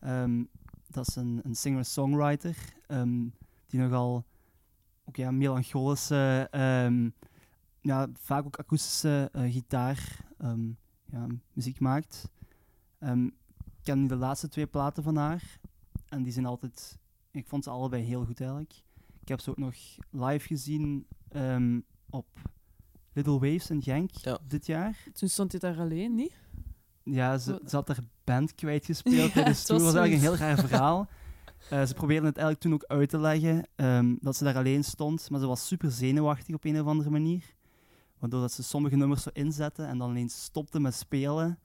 Ehm, 0.00 0.44
dat 0.88 1.08
is 1.08 1.16
een, 1.16 1.40
een 1.42 1.54
singer-songwriter 1.54 2.56
ehm, 2.86 3.20
die 3.66 3.80
nogal 3.80 4.24
ook, 5.04 5.16
ja, 5.16 5.30
melancholische, 5.30 6.48
ja, 7.80 8.08
vaak 8.12 8.44
ook 8.44 8.56
akoestische 8.56 9.28
eh, 9.32 9.52
gitaar 9.52 10.24
ja, 11.04 11.26
muziek 11.52 11.80
maakt. 11.80 12.30
Ik 13.00 13.82
ken 13.82 14.00
nu 14.00 14.06
de 14.06 14.16
laatste 14.16 14.48
twee 14.48 14.66
platen 14.66 15.02
van 15.02 15.16
haar 15.16 15.60
en 16.08 16.22
die 16.22 16.32
zijn 16.32 16.46
altijd, 16.46 17.00
ik 17.32 17.46
vond 17.46 17.64
ze 17.64 17.70
allebei 17.70 18.02
heel 18.02 18.24
goed 18.24 18.40
eigenlijk. 18.40 18.72
Ik 19.20 19.28
heb 19.28 19.40
ze 19.40 19.50
ook 19.50 19.58
nog 19.58 19.74
live 20.10 20.46
gezien 20.46 21.06
ehm, 21.28 21.80
op 22.10 22.26
Little 23.12 23.38
Waves 23.38 23.70
in 23.70 23.82
Genk 23.82 24.10
Ja. 24.10 24.38
dit 24.48 24.66
jaar. 24.66 25.04
Toen 25.12 25.28
stond 25.28 25.50
hij 25.52 25.60
daar 25.60 25.78
alleen, 25.78 26.14
niet? 26.14 26.32
Ja, 27.02 27.38
ze, 27.38 27.62
ze 27.66 27.76
had 27.76 27.88
haar 27.88 28.04
band 28.24 28.54
kwijtgespeeld 28.54 29.16
Ja, 29.28 29.32
tijdens 29.32 29.58
het 29.58 29.66
tour. 29.66 29.82
was 29.82 29.92
was 29.92 30.00
eigenlijk 30.00 30.30
een 30.32 30.38
heel 30.38 30.46
raar 30.48 30.68
verhaal. 30.68 31.08
Eh, 31.70 31.82
ze 31.84 31.94
probeerden 31.94 32.24
het 32.28 32.36
eigenlijk 32.36 32.64
toen 32.66 32.72
ook 32.74 32.84
uit 32.98 33.08
te 33.08 33.18
leggen, 33.18 33.66
ehm, 33.74 34.14
dat 34.20 34.36
ze 34.36 34.44
daar 34.44 34.56
alleen 34.56 34.84
stond. 34.84 35.30
Maar 35.30 35.40
ze 35.40 35.46
was 35.46 35.66
super 35.66 35.90
zenuwachtig 35.90 36.54
op 36.54 36.64
een 36.64 36.80
of 36.80 36.86
andere 36.86 37.10
manier. 37.10 37.54
Waardoor 38.18 38.40
dat 38.40 38.52
ze 38.52 38.62
sommige 38.62 38.96
nummers 38.96 39.22
zo 39.22 39.30
inzette 39.32 39.82
en 39.82 39.98
dan 39.98 40.10
ineens 40.10 40.42
stopte 40.44 40.80
met 40.80 40.94
spelen. 40.94 41.58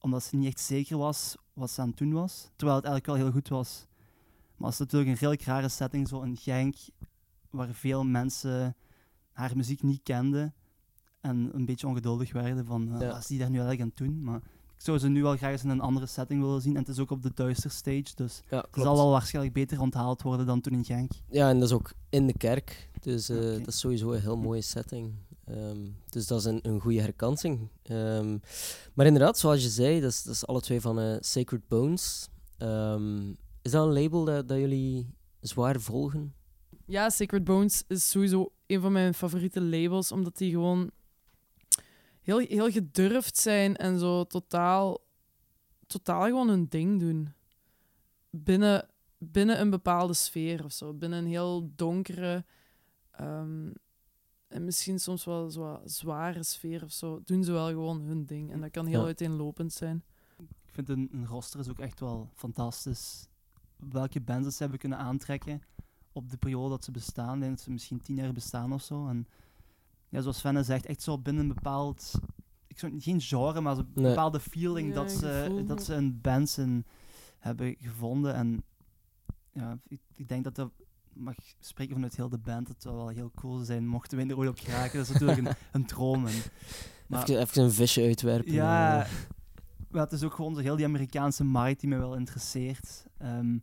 Omdat 0.00 0.22
ze 0.22 0.36
niet 0.36 0.46
echt 0.46 0.60
zeker 0.60 0.98
was 0.98 1.36
wat 1.52 1.70
ze 1.70 1.80
aan 1.80 1.88
het 1.88 1.96
doen 1.96 2.12
was. 2.12 2.50
Terwijl 2.56 2.76
het 2.78 2.86
eigenlijk 2.86 3.06
wel 3.18 3.26
heel 3.26 3.34
goed 3.40 3.48
was. 3.48 3.86
Maar 4.64 4.72
het 4.72 4.80
is 4.82 4.86
natuurlijk 4.86 5.10
een 5.10 5.28
redelijk 5.28 5.48
rare 5.48 5.68
setting, 5.68 6.08
zo 6.08 6.22
een 6.22 6.36
Genk, 6.36 6.76
waar 7.50 7.68
veel 7.72 8.04
mensen 8.04 8.76
haar 9.32 9.56
muziek 9.56 9.82
niet 9.82 10.00
kenden. 10.02 10.54
En 11.20 11.50
een 11.52 11.64
beetje 11.64 11.86
ongeduldig 11.86 12.32
werden 12.32 12.64
van, 12.64 12.94
eh, 12.94 13.00
Ja. 13.00 13.06
wat 13.08 13.18
is 13.18 13.26
die 13.26 13.38
daar 13.38 13.50
nu 13.50 13.58
eigenlijk 13.58 13.82
aan 13.82 13.88
het 13.88 13.96
doen? 13.96 14.22
Maar 14.24 14.36
ik 14.76 14.80
zou 14.80 14.98
ze 14.98 15.08
nu 15.08 15.22
wel 15.22 15.36
graag 15.36 15.50
eens 15.50 15.62
in 15.64 15.68
een 15.70 15.80
andere 15.80 16.06
setting 16.06 16.40
willen 16.40 16.60
zien. 16.60 16.72
En 16.72 16.78
het 16.80 16.88
is 16.88 16.98
ook 16.98 17.10
op 17.10 17.22
de 17.22 17.30
Duister 17.34 17.70
Stage, 17.70 18.04
dus 18.14 18.40
Ja, 18.50 18.64
het 18.70 18.82
zal 18.82 18.96
wel 18.96 19.10
waarschijnlijk 19.10 19.54
beter 19.54 19.80
onthaald 19.80 20.22
worden 20.22 20.46
dan 20.46 20.60
toen 20.60 20.72
in 20.72 20.84
Genk. 20.84 21.10
Ja, 21.30 21.48
en 21.48 21.58
dat 21.58 21.68
is 21.68 21.74
ook 21.74 21.92
in 22.08 22.26
de 22.26 22.36
kerk. 22.36 22.90
Dus 23.00 23.28
eh, 23.28 23.36
dat 23.38 23.66
is 23.66 23.78
sowieso 23.78 24.12
een 24.12 24.20
heel 24.20 24.36
mooie 24.36 24.62
setting. 24.62 25.12
Ehm, 25.44 25.78
dus 26.08 26.26
dat 26.26 26.38
is 26.38 26.44
een, 26.44 26.58
een 26.62 26.80
goede 26.80 27.00
herkansing. 27.00 27.68
Ehm, 27.82 28.38
maar 28.94 29.06
inderdaad, 29.06 29.38
zoals 29.38 29.62
je 29.62 29.68
zei, 29.68 30.00
dat 30.00 30.10
is, 30.10 30.22
dat 30.22 30.34
is 30.34 30.46
alle 30.46 30.60
twee 30.60 30.80
van 30.80 30.98
eh, 31.00 31.16
Sacred 31.20 31.68
Bones. 31.68 32.28
Ehm, 32.58 33.32
is 33.64 33.70
dat 33.70 33.86
een 33.86 34.02
label 34.02 34.24
dat, 34.24 34.48
dat 34.48 34.58
jullie 34.58 35.14
zwaar 35.40 35.80
volgen? 35.80 36.34
Ja, 36.86 37.10
Sacred 37.10 37.44
Bones 37.44 37.84
is 37.88 38.10
sowieso 38.10 38.52
een 38.66 38.80
van 38.80 38.92
mijn 38.92 39.14
favoriete 39.14 39.60
labels, 39.62 40.12
omdat 40.12 40.36
die 40.36 40.50
gewoon 40.50 40.90
heel, 42.20 42.38
heel 42.38 42.70
gedurfd 42.70 43.36
zijn 43.36 43.76
en 43.76 43.98
zo 43.98 44.24
totaal, 44.24 44.98
totaal 45.86 46.22
gewoon 46.24 46.48
hun 46.48 46.66
ding 46.68 47.00
doen. 47.00 47.32
Binnen, 48.30 48.88
binnen 49.18 49.60
een 49.60 49.70
bepaalde 49.70 50.14
sfeer 50.14 50.64
of 50.64 50.72
zo. 50.72 50.94
Binnen 50.94 51.18
een 51.18 51.26
heel 51.30 51.70
donkere 51.76 52.44
ehm, 53.10 53.70
en 54.48 54.64
misschien 54.64 54.98
soms 55.00 55.24
wel 55.24 55.50
zo 55.50 55.80
zware 55.84 56.42
sfeer 56.42 56.82
of 56.84 56.92
zo. 56.92 57.20
Doen 57.24 57.44
ze 57.44 57.52
wel 57.52 57.68
gewoon 57.68 58.00
hun 58.00 58.24
ding. 58.26 58.52
En 58.52 58.60
dat 58.60 58.70
kan 58.70 58.86
heel 58.86 59.00
Ja. 59.00 59.06
uiteenlopend 59.06 59.72
zijn. 59.72 60.04
Ik 60.38 60.72
vind 60.74 60.88
een, 60.88 61.08
een 61.12 61.26
roster 61.26 61.60
is 61.60 61.68
ook 61.68 61.78
echt 61.78 62.00
wel 62.00 62.30
fantastisch. 62.34 63.28
Welke 63.90 64.20
bands 64.20 64.56
ze 64.56 64.62
hebben 64.62 64.78
kunnen 64.78 64.98
aantrekken 64.98 65.62
op 66.12 66.30
de 66.30 66.36
periode 66.36 66.68
dat 66.68 66.84
ze 66.84 66.90
bestaan. 66.90 67.34
Ik 67.34 67.40
denk 67.40 67.50
dat 67.54 67.60
ze 67.64 67.70
misschien 67.70 68.00
tien 68.00 68.16
jaar 68.16 68.32
bestaan 68.32 68.72
of 68.72 68.82
zo. 68.82 69.08
En 69.08 69.26
ja, 70.08 70.20
zoals 70.20 70.40
Fenne 70.40 70.62
zegt, 70.62 70.86
echt 70.86 71.02
zo 71.02 71.18
binnen 71.18 71.42
een 71.48 71.54
bepaald... 71.54 72.12
Ik 72.66 72.78
zou 72.78 73.00
geen 73.00 73.20
genre, 73.20 73.60
maar 73.60 73.78
een 73.78 73.86
Nee. 73.94 74.04
bepaalde 74.08 74.40
feeling 74.40 74.88
Ja, 74.88 74.94
dat, 74.94 75.10
ze, 75.12 75.62
dat 75.66 75.84
ze 75.84 75.94
een 75.94 76.20
band 76.20 76.48
zijn, 76.50 76.86
hebben 77.38 77.76
gevonden. 77.80 78.34
En 78.34 78.62
ja, 79.52 79.78
ik, 79.88 80.00
ik 80.14 80.28
denk 80.28 80.44
dat 80.44 80.54
dat 80.54 80.70
mag 81.12 81.34
spreken 81.60 81.94
vanuit 81.94 82.16
heel 82.16 82.28
de 82.28 82.38
band. 82.38 82.68
Het 82.68 82.82
zou 82.82 82.96
wel 82.96 83.08
heel 83.08 83.30
cool 83.34 83.58
zijn 83.64 83.86
mochten 83.86 84.18
we 84.18 84.24
er 84.26 84.36
ooit 84.36 84.48
op 84.48 84.58
geraken. 84.58 84.98
Dat 84.98 85.06
is 85.06 85.12
natuurlijk 85.12 85.38
een, 85.48 85.54
een 85.80 85.86
droom. 85.86 86.26
En, 86.26 86.34
maar- 87.08 87.22
Even, 87.22 87.40
even 87.40 87.62
een 87.62 87.72
visje 87.72 88.02
uitwerpen. 88.02 88.52
ja, 88.52 89.04
eh. 89.04 89.10
maar 89.90 90.02
het 90.02 90.12
is 90.12 90.22
ook 90.22 90.34
gewoon 90.34 90.54
zo 90.54 90.60
heel 90.60 90.76
die 90.76 90.84
Amerikaanse 90.86 91.44
markt 91.44 91.80
die 91.80 91.88
me 91.88 91.96
wel 91.96 92.16
interesseert. 92.16 93.06
Ehm, 93.18 93.58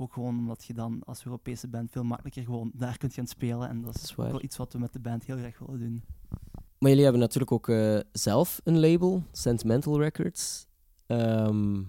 ook 0.00 0.12
gewoon 0.12 0.38
omdat 0.38 0.64
je 0.64 0.74
dan 0.74 1.02
als 1.04 1.24
Europese 1.24 1.68
band 1.68 1.90
veel 1.90 2.04
makkelijker 2.04 2.44
gewoon 2.44 2.70
daar 2.74 2.98
kunt 2.98 3.14
gaan 3.14 3.26
spelen. 3.26 3.68
En 3.68 3.82
dat 3.82 3.92
Dat 3.92 4.02
is 4.02 4.14
wel 4.14 4.42
iets 4.42 4.56
wat 4.56 4.72
we 4.72 4.78
met 4.78 4.92
de 4.92 5.00
band 5.00 5.24
heel 5.24 5.36
graag 5.36 5.58
willen 5.58 5.80
doen. 5.80 6.02
Maar 6.78 6.88
jullie 6.88 7.02
hebben 7.04 7.20
natuurlijk 7.22 7.52
ook 7.52 7.68
eh, 7.68 7.98
zelf 8.12 8.60
een 8.64 8.78
label, 8.80 9.22
Sentimental 9.32 10.00
Records. 10.00 10.66
Ehm, 11.06 11.82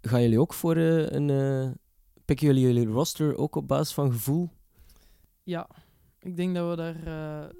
gaan 0.00 0.22
jullie 0.22 0.40
ook 0.40 0.54
voor 0.54 0.76
eh, 0.76 1.10
een... 1.10 1.30
eh, 1.30 1.70
pikken 2.24 2.46
jullie 2.46 2.62
jullie 2.62 2.86
roster 2.86 3.36
ook 3.36 3.56
op 3.56 3.68
basis 3.68 3.94
van 3.94 4.12
gevoel? 4.12 4.50
Ja, 5.42 5.68
ik 6.18 6.36
denk 6.36 6.54
dat 6.54 6.70
we 6.70 6.76
daar 6.76 7.06
eh, 7.06 7.50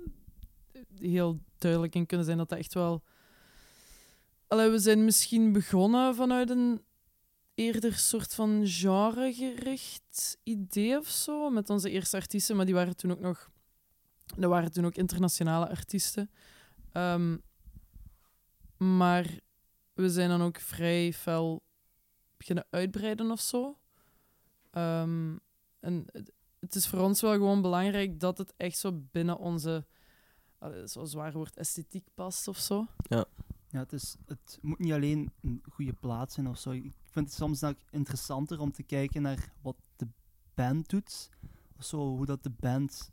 heel 0.99 1.39
duidelijk 1.59 1.95
in 1.95 2.07
kunnen 2.07 2.27
zijn 2.27 2.39
dat 2.39 2.49
dat 2.49 2.59
echt 2.59 2.75
wel. 2.75 3.03
Allee, 4.47 4.71
we 4.71 4.79
zijn 4.79 5.05
misschien 5.05 5.53
begonnen 5.53 6.15
vanuit 6.15 6.51
een 6.51 6.81
eerder 7.57 7.95
soort 7.95 8.35
van 8.35 8.63
genregericht 8.67 10.39
idee 10.43 10.99
of 10.99 11.09
zo, 11.09 11.51
met 11.51 11.71
onze 11.71 11.91
eerste 11.91 12.17
artiesten, 12.17 12.57
maar 12.57 12.65
die 12.65 12.75
waren 12.75 12.97
toen 12.97 13.11
ook 13.11 13.21
nog. 13.21 13.51
Dat 14.37 14.51
waren 14.51 14.73
toen 14.73 14.87
ook 14.87 14.95
internationale 14.95 15.69
artiesten. 15.69 16.31
Ehm, 16.93 17.37
maar 18.77 19.41
we 19.93 20.11
zijn 20.11 20.29
dan 20.29 20.43
ook 20.43 20.59
vrij 20.61 21.13
fel 21.13 21.63
beginnen 22.37 22.67
uitbreiden 22.71 23.31
of 23.31 23.41
zo. 23.41 23.79
Ehm, 24.71 25.37
en 25.81 26.05
het- 26.13 26.75
is 26.75 26.87
voor 26.89 26.99
ons 27.01 27.21
wel 27.21 27.33
gewoon 27.33 27.63
belangrijk 27.63 28.21
dat 28.21 28.39
het 28.39 28.53
echt 28.57 28.79
zo 28.79 28.93
binnen 29.13 29.39
onze, 29.39 29.87
allee, 30.59 30.89
zo 30.89 31.05
zwaar 31.05 31.33
woord, 31.33 31.57
esthetiek 31.57 32.07
past 32.15 32.49
of 32.49 32.59
zo. 32.59 32.87
Ja, 33.09 33.25
het, 33.77 33.93
is, 33.93 34.17
het 34.27 34.59
moet 34.63 34.79
niet 34.79 34.93
alleen 34.93 35.31
een 35.43 35.63
goede 35.73 35.93
plaats 35.93 36.35
zijn 36.35 36.49
of 36.49 36.59
zo. 36.59 36.71
Ik 36.71 36.93
vind 37.11 37.27
het 37.27 37.35
soms 37.35 37.65
ook 37.65 37.77
interessanter 37.91 38.61
om 38.61 38.73
te 38.73 38.83
kijken 38.83 39.23
naar 39.23 39.53
wat 39.63 39.77
de 39.97 40.09
band 40.55 40.89
doet. 40.89 41.31
Of 41.79 41.85
zo, 41.85 42.17
hoe 42.17 42.27
dat 42.27 42.43
de 42.43 42.53
band 42.61 43.13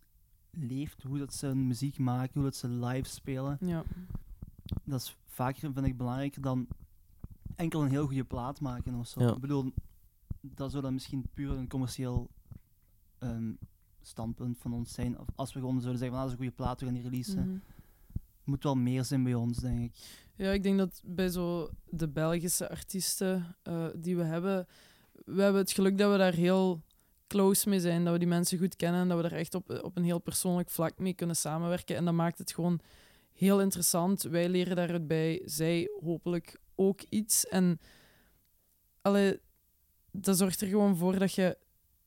leeft, 0.50 1.04
hoe 1.04 1.18
dat 1.18 1.34
ze 1.34 1.46
hun 1.46 1.68
muziek 1.68 1.98
maken, 1.98 2.34
hoe 2.34 2.44
dat 2.44 2.56
ze 2.56 2.68
live 2.68 3.10
spelen. 3.10 3.58
Ja, 3.62 3.84
dat 4.84 5.02
is 5.02 5.18
vaker, 5.26 5.74
vind 5.74 5.86
ik, 5.86 5.98
belangrijker 5.98 6.42
dan 6.42 6.68
enkel 7.56 7.84
een 7.84 7.90
heel 7.90 8.06
goede 8.06 8.24
plaat 8.24 8.60
maken 8.60 8.94
of 8.94 9.08
zo. 9.08 9.22
Ja. 9.22 9.34
Ik 9.34 9.40
bedoel, 9.40 9.74
dat 10.42 10.72
zou 10.72 10.84
dan 10.84 10.94
misschien 10.94 11.28
puur 11.34 11.52
een 11.52 11.68
commercieel 11.68 12.30
ehm, 13.18 13.52
standpunt 14.02 14.58
van 14.58 14.74
ons 14.74 14.94
zijn. 14.94 15.20
Of 15.20 15.28
als 15.36 15.54
we 15.54 15.60
gewoon 15.60 15.80
zouden 15.80 16.00
zeggen, 16.00 16.18
van, 16.18 16.26
ah, 16.26 16.30
dat 16.30 16.34
is 16.34 16.40
een 16.40 16.52
goede 16.52 16.64
plaat, 16.64 16.80
we 16.80 16.86
gaan 16.86 16.96
die 16.96 17.04
releasen. 17.04 17.50
Mhm. 17.50 17.58
Moet 18.46 18.64
wel 18.64 18.76
meer 18.76 19.04
zijn 19.04 19.24
bij 19.24 19.34
ons, 19.34 19.58
denk 19.58 19.80
ik. 19.80 19.92
ja 20.36 20.52
ik 20.52 20.64
denk 20.64 20.78
dat 20.78 21.02
bij 21.06 21.30
zo 21.30 21.70
de 21.90 22.08
Belgische 22.08 22.70
artiesten 22.70 23.56
eh, 23.64 23.88
die 23.96 24.16
we 24.16 24.24
hebben, 24.24 24.68
we 25.26 25.42
hebben 25.42 25.62
het 25.62 25.72
geluk 25.72 25.98
dat 25.98 26.12
we 26.12 26.18
daar 26.18 26.34
heel 26.34 26.82
close 27.28 27.70
mee 27.70 27.80
zijn, 27.80 28.04
dat 28.04 28.14
we 28.14 28.20
die 28.20 28.28
mensen 28.28 28.58
goed 28.58 28.76
kennen 28.76 29.02
en 29.02 29.08
dat 29.08 29.18
we 29.18 29.30
daar 29.30 29.40
echt 29.40 29.56
op, 29.56 29.80
op 29.84 29.98
een 29.98 30.04
heel 30.04 30.20
persoonlijk 30.20 30.70
vlak 30.70 30.98
mee 31.00 31.14
kunnen 31.14 31.36
samenwerken. 31.36 31.96
En 31.96 32.06
dat 32.06 32.14
maakt 32.14 32.38
het 32.38 32.54
gewoon 32.54 32.80
heel 33.34 33.62
interessant. 33.62 34.22
Wij 34.22 34.50
leren 34.50 34.76
daaruit 34.76 35.08
bij, 35.08 35.42
zij 35.46 35.90
hopelijk 36.02 36.60
ook 36.76 37.02
iets. 37.10 37.48
En 37.48 37.80
allee, 39.02 39.40
dat 40.12 40.38
zorgt 40.38 40.62
er 40.62 40.68
gewoon 40.68 40.98
voor 40.98 41.20
dat 41.20 41.34
je, 41.34 41.58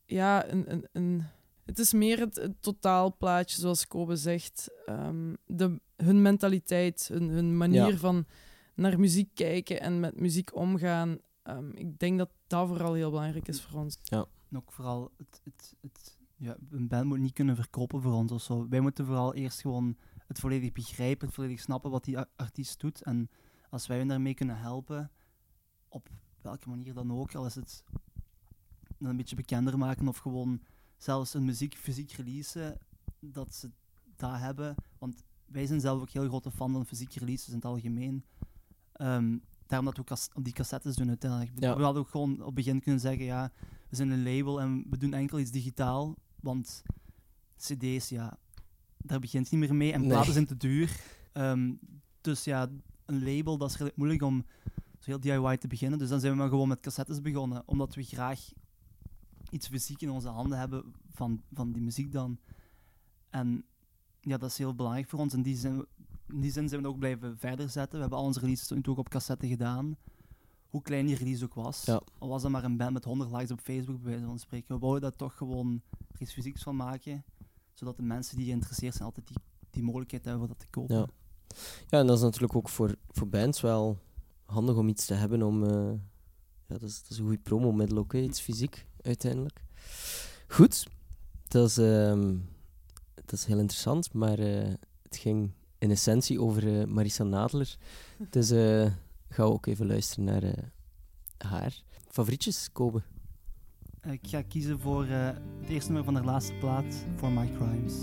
ja, 0.05 0.49
een, 0.49 0.73
een, 0.73 0.89
een, 0.93 1.25
het 1.67 1.79
is 1.79 1.93
meer 1.93 2.19
het, 2.19 2.37
het 2.37 2.63
totaalplaatje, 2.63 3.61
zoals 3.61 3.87
Kobe 3.87 4.17
zegt. 4.17 4.71
Ehm, 4.87 5.35
de, 5.47 5.81
hun 5.97 6.23
mentaliteit, 6.23 7.09
hun, 7.13 7.29
hun 7.29 7.57
manier 7.57 7.91
Ja. 7.91 7.97
van 7.97 8.27
naar 8.75 9.01
muziek 9.01 9.31
kijken 9.35 9.81
en 9.81 10.01
met 10.01 10.21
muziek 10.21 10.55
omgaan. 10.57 11.19
Ehm, 11.43 11.71
ik 11.71 11.99
denk 11.99 12.19
dat 12.19 12.31
dat 12.47 12.69
vooral 12.69 12.93
heel 12.95 13.11
belangrijk 13.11 13.49
is 13.49 13.63
voor 13.63 13.81
ons. 13.81 13.99
En 14.51 14.57
ook 14.57 14.73
vooral, 14.73 15.11
het, 15.17 15.41
het, 15.45 15.75
het, 15.81 16.19
ja, 16.37 16.57
een 16.71 16.89
band 16.89 17.05
moet 17.05 17.19
niet 17.19 17.33
kunnen 17.33 17.57
verkopen 17.57 18.03
voor 18.03 18.13
ons 18.13 18.33
of 18.33 18.43
zo. 18.43 18.69
Wij 18.69 18.81
moeten 18.81 19.07
vooral 19.07 19.35
eerst 19.35 19.61
gewoon 19.61 19.97
het 20.27 20.39
volledig 20.39 20.73
begrijpen, 20.73 21.27
het 21.27 21.35
volledig 21.37 21.61
snappen 21.61 21.91
wat 21.91 22.05
die 22.05 22.19
artiest 22.37 22.81
doet. 22.81 23.03
En 23.03 23.31
als 23.71 23.87
wij 23.87 23.99
hen 23.99 24.09
daarmee 24.09 24.35
kunnen 24.35 24.59
helpen, 24.59 25.11
op 25.89 26.09
welke 26.43 26.69
manier 26.69 26.95
dan 26.95 27.13
ook, 27.13 27.35
al 27.35 27.47
is 27.47 27.55
het 27.55 27.85
dan 28.99 29.11
een 29.11 29.17
beetje 29.17 29.37
bekender 29.37 29.79
maken 29.79 30.09
of 30.09 30.17
gewoon 30.19 30.61
zelfs 30.97 31.35
een 31.35 31.45
muziek 31.45 31.75
fysiek 31.77 32.13
releasen, 32.13 32.79
dat 33.21 33.55
ze 33.55 33.71
dat 34.17 34.39
hebben. 34.39 34.75
Want 34.99 35.25
wij 35.47 35.67
zijn 35.67 35.81
zelf 35.81 36.01
ook 36.01 36.11
heel 36.11 36.29
grote 36.29 36.51
fan 36.51 36.73
van 36.73 36.87
fysiek 36.87 37.13
releases 37.13 37.49
in 37.49 37.55
het 37.55 37.65
algemeen. 37.65 38.25
Ehm, 38.93 39.39
daarom 39.67 39.93
dat 39.95 40.09
we 40.09 40.29
op 40.35 40.45
die 40.45 40.53
cassettes 40.53 40.97
doen 40.97 41.09
uiteindelijk. 41.09 41.51
Ja. 41.59 41.77
We 41.77 41.83
hadden 41.83 42.03
ook 42.03 42.09
gewoon 42.09 42.33
op 42.41 42.47
het 42.47 42.55
begin 42.55 42.81
kunnen 42.81 43.01
zeggen, 43.01 43.25
ja, 43.25 43.53
we 43.89 43.97
zijn 43.97 44.11
een 44.11 44.23
label 44.23 44.61
en 44.61 44.85
we 44.91 44.97
doen 44.97 45.13
enkel 45.13 45.39
iets 45.39 45.51
digitaal, 45.51 46.15
want 46.41 46.83
cd's, 47.57 48.09
ja, 48.09 48.39
daar 48.97 49.21
begint 49.21 49.51
niet 49.51 49.61
meer 49.61 49.75
mee 49.75 49.93
en 49.93 50.01
Nee. 50.01 50.09
platen 50.09 50.33
zijn 50.33 50.47
te 50.47 50.57
duur. 50.57 51.01
Ehm, 51.33 51.73
dus 52.21 52.45
ja, 52.45 52.69
een 53.05 53.25
label, 53.25 53.57
dat 53.59 53.69
is 53.69 53.75
redelijk 53.75 53.97
moeilijk 53.97 54.23
om 54.23 54.45
zo 54.99 55.11
heel 55.11 55.21
DIY 55.21 55.57
te 55.57 55.67
beginnen. 55.69 55.99
Dus 55.99 56.09
dan 56.09 56.21
zijn 56.21 56.33
we 56.33 56.39
maar 56.39 56.49
gewoon 56.49 56.69
met 56.69 56.81
cassettes 56.81 57.21
begonnen, 57.21 57.63
omdat 57.67 57.95
we 57.95 58.03
graag 58.03 58.41
iets 59.51 59.69
fysiek 59.69 60.03
in 60.03 60.11
onze 60.11 60.29
handen 60.29 60.59
hebben 60.59 60.95
van, 61.13 61.43
van 61.53 61.73
die 61.73 61.83
muziek 61.83 62.13
dan. 62.13 62.39
En 63.31 63.65
ja, 64.21 64.37
dat 64.37 64.51
is 64.51 64.59
heel 64.59 64.75
belangrijk 64.75 65.09
voor 65.09 65.19
ons. 65.19 65.35
In 65.35 65.43
die 65.43 65.57
zin, 65.57 65.87
in 66.29 66.41
die 66.41 66.53
zin 66.53 66.69
zijn 66.69 66.83
we 66.83 66.89
ook 66.89 66.99
blijven 66.99 67.39
verder 67.39 67.69
zetten. 67.69 67.93
We 67.95 68.01
hebben 68.01 68.19
al 68.19 68.25
onze 68.25 68.41
releases 68.41 68.67
toen 68.67 68.87
ook 68.87 68.99
op 68.99 69.09
cassette 69.09 69.47
gedaan. 69.47 69.97
Hoe 70.67 70.83
klein 70.83 71.07
die 71.07 71.17
release 71.17 71.45
ook 71.45 71.55
was. 71.55 71.85
Ja. 71.85 72.01
Al 72.19 72.29
was 72.29 72.43
dat 72.43 72.51
maar 72.51 72.65
een 72.65 72.77
band 72.77 72.93
met 72.93 73.05
100 73.05 73.31
likes 73.31 73.51
op 73.51 73.61
Facebook, 73.61 74.03
bij 74.03 74.11
wijze 74.11 74.27
van 74.27 74.39
spreken. 74.39 74.75
We 74.75 74.81
wouden 74.81 75.03
daar 75.03 75.17
toch 75.17 75.37
gewoon 75.37 75.83
er 76.13 76.21
iets 76.21 76.33
fysieks 76.33 76.63
van 76.63 76.77
maken. 76.77 77.25
Zodat 77.73 77.97
de 77.97 78.03
mensen 78.03 78.37
die 78.37 78.47
geïnteresseerd 78.47 78.95
zijn 78.95 79.05
altijd 79.05 79.27
die, 79.27 79.37
die 79.71 79.83
mogelijkheid 79.83 80.25
hebben 80.25 80.43
om 80.43 80.49
dat 80.49 80.59
te 80.59 80.71
kopen. 80.71 80.97
Ja. 80.97 81.07
Ja, 81.89 81.99
en 81.99 82.07
dat 82.07 82.17
is 82.17 82.23
natuurlijk 82.23 82.57
ook 82.57 82.69
voor, 82.69 82.95
voor 83.09 83.29
bands 83.29 83.61
wel 83.61 83.99
handig 84.45 84.77
om 84.77 84.89
iets 84.89 85.07
te 85.07 85.15
hebben 85.15 85.43
om... 85.43 85.65
eh, 85.65 85.93
ja, 86.67 86.79
dat 86.79 86.83
is, 86.83 87.01
dat 87.03 87.11
is 87.11 87.19
een 87.19 87.27
goed 87.27 87.43
promomiddel 87.43 87.99
ook, 87.99 88.13
hè, 88.13 88.19
iets 88.19 88.41
fysiek, 88.41 88.86
uiteindelijk. 89.07 89.61
Goed, 90.49 90.87
dat 91.49 91.69
is, 91.69 91.79
ehm, 91.79 92.35
dat 93.15 93.33
is 93.33 93.45
heel 93.45 93.59
interessant, 93.59 94.13
maar 94.13 94.39
eh, 94.39 94.73
het 95.03 95.17
ging 95.17 95.51
in 95.79 95.91
essentie 95.91 96.41
over 96.41 96.81
eh, 96.81 96.87
Marissa 96.87 97.25
Nadler. 97.25 97.77
Dus 98.31 98.51
eh 98.51 98.87
gaan 99.29 99.47
we 99.47 99.53
ook 99.53 99.67
even 99.67 99.87
luisteren 99.87 100.25
naar 100.25 100.43
eh, 100.43 100.63
haar. 101.39 101.83
Favorietjes, 102.11 102.69
Kobe? 102.73 103.03
Eh, 104.01 104.13
Ik 104.13 104.21
ga 104.23 104.43
kiezen 104.43 104.81
voor 104.81 105.05
eh, 105.05 105.27
het 105.61 105.69
eerste 105.69 105.93
nummer 105.93 106.13
van 106.13 106.23
de 106.23 106.29
laatste 106.31 106.53
plaat, 106.61 106.95
For 107.17 107.33
My 107.33 107.51
Crimes. 107.57 107.95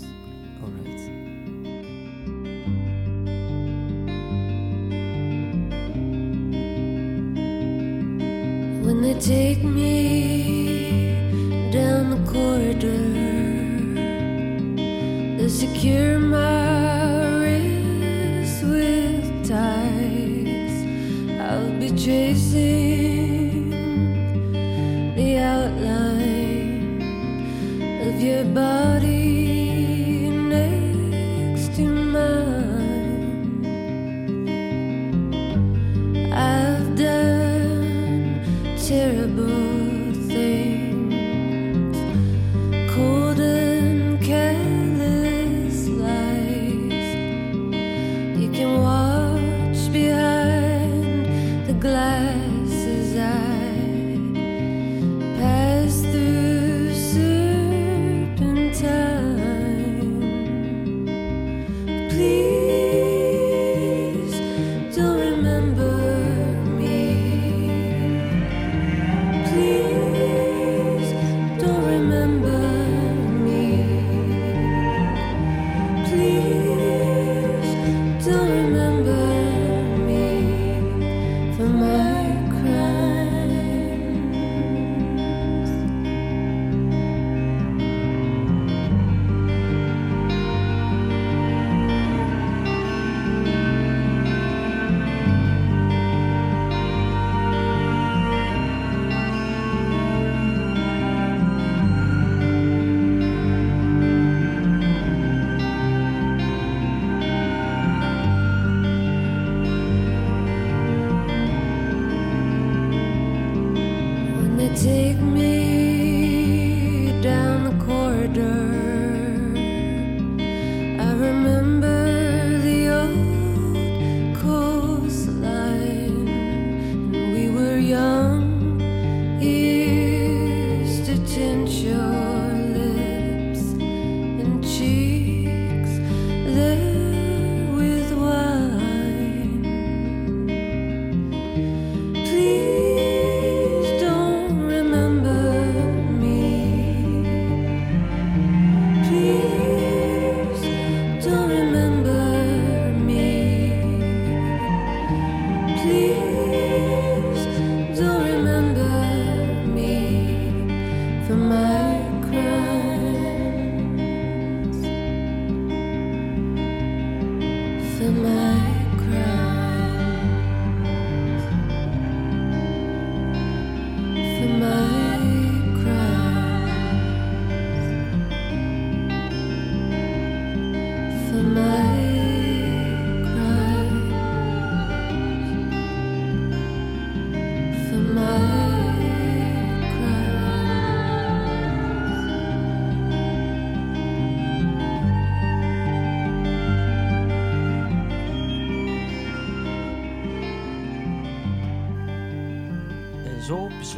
Alright. 0.62 1.10
When 8.84 9.00
they 9.00 9.14
take 9.18 9.62
me 9.64 10.53
corridor, 12.34 12.98
they 15.38 15.48
secure 15.48 16.18
my 16.18 16.53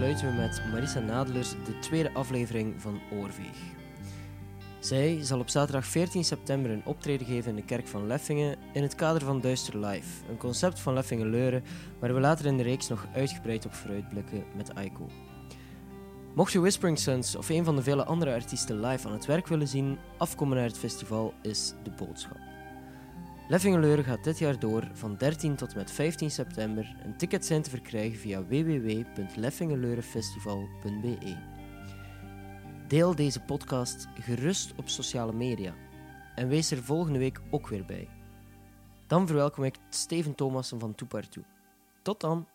zo 0.07 0.12
besluiten 0.12 0.42
we 0.42 0.62
met 0.62 0.72
Marissa 0.72 1.00
Nadler 1.00 1.46
de 1.64 1.78
tweede 1.78 2.12
aflevering 2.12 2.74
van 2.78 3.00
Oorveeg. 3.12 3.57
Zij 4.78 5.18
zal 5.24 5.38
op 5.38 5.48
zaterdag 5.48 5.86
14 5.86 6.24
september 6.24 6.70
een 6.70 6.84
optreden 6.84 7.26
geven 7.26 7.50
in 7.50 7.57
de 7.57 7.64
kerk 7.64 7.88
van 7.88 8.07
Leffingen 8.07 8.57
in 8.72 8.82
het 8.82 8.94
kader 8.94 9.22
van 9.22 9.40
Duister 9.40 9.78
Live, 9.78 10.24
een 10.28 10.36
concept 10.36 10.80
van 10.80 10.94
Leffingen 10.94 11.30
Leuren 11.30 11.62
waar 11.98 12.14
we 12.14 12.20
later 12.20 12.46
in 12.46 12.57
de 12.57 12.62
reeks 12.62 12.88
nog 12.88 13.07
uitgebreid 13.14 13.66
op 13.66 13.74
vooruitblikken 13.74 14.44
met 14.57 14.74
Aiko. 14.74 15.09
Mocht 16.34 16.52
je 16.52 16.61
Whispering 16.61 16.98
Sons 16.98 17.36
of 17.36 17.48
een 17.48 17.64
van 17.64 17.76
de 17.76 17.82
vele 17.82 18.04
andere 18.04 18.32
artiesten 18.34 18.80
live 18.80 19.07
aan 19.07 19.14
het 19.14 19.26
werk 19.26 19.46
willen 19.46 19.68
zien, 19.68 19.98
afkomen 20.18 20.57
naar 20.57 20.66
het 20.66 20.78
festival 20.78 21.34
is 21.42 21.74
de 21.82 21.90
boodschap. 21.90 22.55
Leffingeleuren 23.49 24.05
gaat 24.05 24.24
dit 24.24 24.38
jaar 24.38 24.59
door 24.59 24.90
van 24.92 25.16
13 25.16 25.57
tot 25.57 25.70
en 25.70 25.76
met 25.76 25.90
15 25.90 26.30
september. 26.30 26.97
Een 27.05 27.16
ticket 27.16 27.47
zijn 27.47 27.62
te 27.62 27.70
verkrijgen 27.70 28.18
via 28.18 28.47
www.leffingeleurenfestival.be. 28.47 31.36
Deel 32.88 33.14
deze 33.14 33.40
podcast 33.40 34.09
gerust 34.14 34.72
op 34.76 34.88
sociale 34.88 35.32
media 35.32 35.74
en 36.34 36.49
wees 36.49 36.70
er 36.70 36.82
volgende 36.82 37.18
week 37.18 37.40
ook 37.51 37.68
weer 37.68 37.84
bij. 37.84 38.09
Dan 39.07 39.26
verwelkom 39.26 39.64
ik 39.64 39.76
Steven 39.88 40.34
Thomassen 40.34 40.80
van 40.80 40.94
Toepartoe. 40.94 41.44
Tot 42.03 42.20
dan! 42.20 42.47